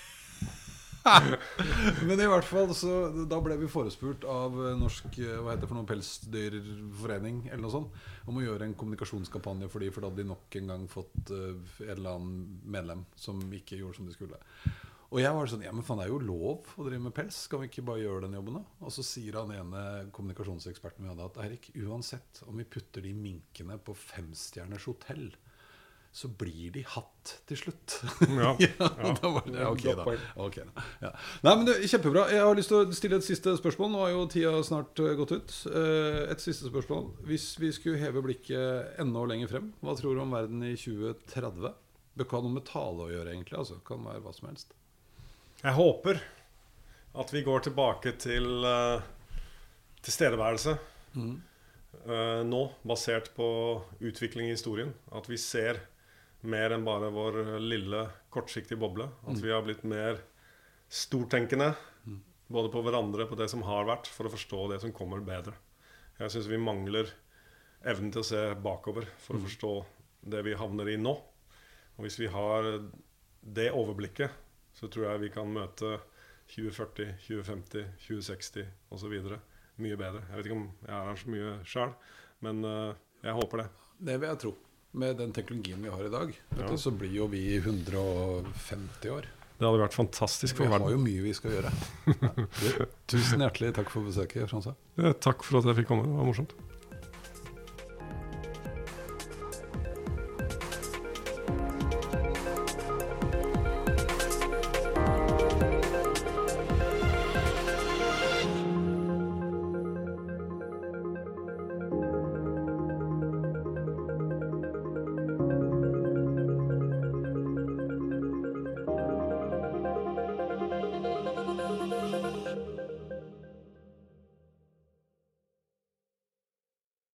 Men 2.08 2.20
i 2.20 2.28
hvert 2.30 2.46
fall, 2.46 2.72
så 2.78 3.10
da 3.30 3.40
ble 3.44 3.58
vi 3.62 3.70
forespurt 3.72 4.26
av 4.30 4.58
eh, 4.62 4.78
Norsk 4.78 5.18
eh, 5.24 5.40
hva 5.40 5.54
heter 5.54 5.66
det 5.66 5.72
for 5.72 5.80
noen 5.80 5.90
pelsdyrforening 5.90 7.42
eller 7.50 7.64
noe 7.66 7.74
sånt 7.74 8.30
om 8.30 8.38
å 8.38 8.46
gjøre 8.46 8.68
en 8.68 8.78
kommunikasjonskampanje 8.78 9.70
for 9.72 9.82
de, 9.82 9.90
for 9.94 10.04
da 10.04 10.12
hadde 10.12 10.22
de 10.22 10.30
nok 10.30 10.58
en 10.60 10.72
gang 10.72 10.86
fått 10.92 11.32
uh, 11.34 11.58
en 11.82 11.90
eller 11.96 12.12
annen 12.12 12.60
medlem 12.70 13.02
som 13.18 13.42
ikke 13.58 13.80
gjorde 13.80 13.98
som 13.98 14.10
de 14.10 14.14
skulle. 14.14 14.38
Og 15.12 15.20
jeg 15.20 15.36
var 15.36 15.50
sånn 15.52 15.66
Ja, 15.66 15.74
men 15.76 15.84
faen, 15.84 16.00
det 16.00 16.06
er 16.08 16.14
jo 16.14 16.22
lov 16.24 16.70
å 16.78 16.86
drive 16.86 17.04
med 17.04 17.16
pels. 17.18 17.42
Skal 17.48 17.64
vi 17.64 17.72
ikke 17.72 17.84
bare 17.90 18.04
gjøre 18.04 18.28
den 18.28 18.38
jobben, 18.38 18.62
da? 18.62 18.86
Og 18.86 18.94
så 18.96 19.04
sier 19.04 19.36
han 19.42 19.52
ene 19.52 19.82
kommunikasjonseksperten 20.16 21.04
vi 21.04 21.12
hadde, 21.12 21.28
at 21.28 21.40
Eirik, 21.44 21.72
uansett 21.84 22.44
om 22.48 22.62
vi 22.62 22.68
putter 22.78 23.04
de 23.04 23.12
minkene 23.18 23.76
på 23.84 23.96
femstjerners 23.98 24.88
hotell, 24.88 25.28
så 26.12 26.28
blir 26.28 26.74
de 26.76 26.82
hatt 26.92 27.32
til 27.48 27.60
slutt. 27.62 27.94
Ja, 28.42 28.50
ja, 28.60 28.88
da 29.22 29.30
var 29.32 29.46
det, 29.48 29.62
ok, 29.68 29.84
da. 29.86 30.04
Okay, 30.04 30.18
Ok, 30.46 30.58
da. 30.68 30.84
Ja. 31.06 31.12
Nei, 31.46 31.54
men 31.56 31.66
det, 31.70 31.76
Kjempebra. 31.88 32.26
Jeg 32.34 32.44
har 32.44 32.58
lyst 32.58 32.72
til 32.74 32.82
å 32.82 32.98
stille 32.98 33.20
et 33.22 33.28
siste 33.28 33.54
spørsmål. 33.60 33.94
Nå 33.94 34.02
har 34.04 34.12
jo 34.12 34.26
tida 34.34 34.52
snart 34.68 35.00
eh, 35.00 35.14
gått 35.20 35.32
ut. 35.38 35.54
Eh, 35.72 36.20
Et 36.34 36.44
siste 36.44 36.68
spørsmål. 36.68 37.08
Hvis 37.30 37.46
vi 37.62 37.72
skulle 37.76 38.02
heve 38.02 38.24
blikket 38.26 39.00
enda 39.00 39.24
lenger 39.32 39.54
frem, 39.54 39.72
hva 39.80 39.96
tror 40.00 40.18
du 40.20 40.24
om 40.26 40.36
verden 40.36 40.66
i 40.68 40.74
2030? 40.76 41.72
Det 42.20 42.28
kan 42.28 42.42
ha 42.42 42.48
noe 42.50 42.58
med 42.60 42.68
tale 42.68 43.06
å 43.08 43.12
gjøre, 43.14 43.32
egentlig. 43.32 43.56
altså 43.62 43.78
Det 43.80 43.86
Kan 43.88 44.04
være 44.04 44.20
hva 44.26 44.34
som 44.36 44.50
helst. 44.52 44.76
Jeg 45.62 45.78
håper 45.78 46.20
at 47.22 47.32
vi 47.32 47.46
går 47.48 47.64
tilbake 47.70 48.14
til 48.20 48.66
eh, 48.68 49.08
tilstedeværelse 50.04 50.76
eh, 51.16 52.42
nå, 52.48 52.62
basert 52.88 53.32
på 53.36 53.48
utvikling 54.04 54.50
i 54.50 54.56
historien. 54.56 54.92
At 55.16 55.28
vi 55.32 55.40
ser 55.40 55.80
mer 56.42 56.74
enn 56.76 56.86
bare 56.86 57.12
vår 57.14 57.40
lille, 57.62 58.06
kortsiktige 58.34 58.80
boble. 58.82 59.08
At 59.30 59.42
vi 59.42 59.52
har 59.54 59.64
blitt 59.66 59.84
mer 59.88 60.22
stortenkende. 60.92 61.74
Både 62.52 62.72
på 62.74 62.82
hverandre, 62.84 63.28
på 63.30 63.38
det 63.40 63.48
som 63.52 63.64
har 63.64 63.86
vært, 63.88 64.10
for 64.12 64.28
å 64.28 64.34
forstå 64.34 64.64
det 64.74 64.82
som 64.84 64.92
kommer 64.96 65.24
bedre. 65.24 65.54
Jeg 66.20 66.34
syns 66.34 66.50
vi 66.52 66.60
mangler 66.60 67.08
evnen 67.88 68.12
til 68.14 68.22
å 68.22 68.28
se 68.28 68.42
bakover 68.62 69.08
for 69.24 69.38
å 69.38 69.44
forstå 69.46 69.72
det 70.34 70.42
vi 70.46 70.58
havner 70.60 70.92
i 70.92 70.98
nå. 71.00 71.14
Og 71.96 72.06
hvis 72.06 72.20
vi 72.20 72.30
har 72.32 72.68
det 73.42 73.72
overblikket, 73.74 74.36
så 74.76 74.90
tror 74.92 75.08
jeg 75.08 75.24
vi 75.24 75.32
kan 75.34 75.50
møte 75.52 75.96
2040, 76.52 77.16
2050, 77.28 77.88
2060 78.06 78.68
osv. 78.92 79.16
mye 79.82 79.98
bedre. 79.98 80.26
Jeg 80.28 80.38
vet 80.38 80.50
ikke 80.50 80.60
om 80.60 80.68
jeg 80.84 80.96
er 80.98 81.08
her 81.08 81.22
så 81.22 81.32
mye 81.32 81.54
sjøl, 81.68 81.96
men 82.46 82.66
eh, 82.68 83.00
jeg 83.24 83.38
håper 83.40 83.64
det. 83.64 83.68
Det 84.12 84.20
vil 84.20 84.30
jeg 84.30 84.42
tro. 84.44 84.54
Med 84.94 85.16
den 85.22 85.32
teknologien 85.32 85.82
vi 85.84 85.90
har 85.90 86.04
i 86.04 86.10
dag, 86.12 86.34
vet 86.50 86.70
Ja. 86.70 86.78
så 86.78 86.92
blir 86.92 87.14
jo 87.16 87.28
vi 87.32 87.58
150 87.60 89.10
år. 89.10 89.26
Det 89.62 89.68
hadde 89.68 89.80
vært 89.80 89.94
fantastisk 89.94 90.58
for 90.58 90.66
verden. 90.66 90.88
Vi 90.88 90.92
har 90.92 90.98
jo 90.98 91.04
mye 91.06 91.22
vi 91.24 91.34
skal 91.38 91.52
gjøre. 91.52 91.72
Ja. 92.66 92.86
Tusen 93.08 93.40
hjertelig 93.46 93.74
takk 93.78 93.90
for 93.94 94.02
besøket, 94.08 94.50
Fransa. 94.50 94.74
Takk 95.22 95.44
for 95.46 95.60
at 95.62 95.66
jeg 95.70 95.78
fikk 95.82 95.88
komme. 95.92 96.04
Det 96.10 96.18
var 96.18 96.28
morsomt. 96.28 96.56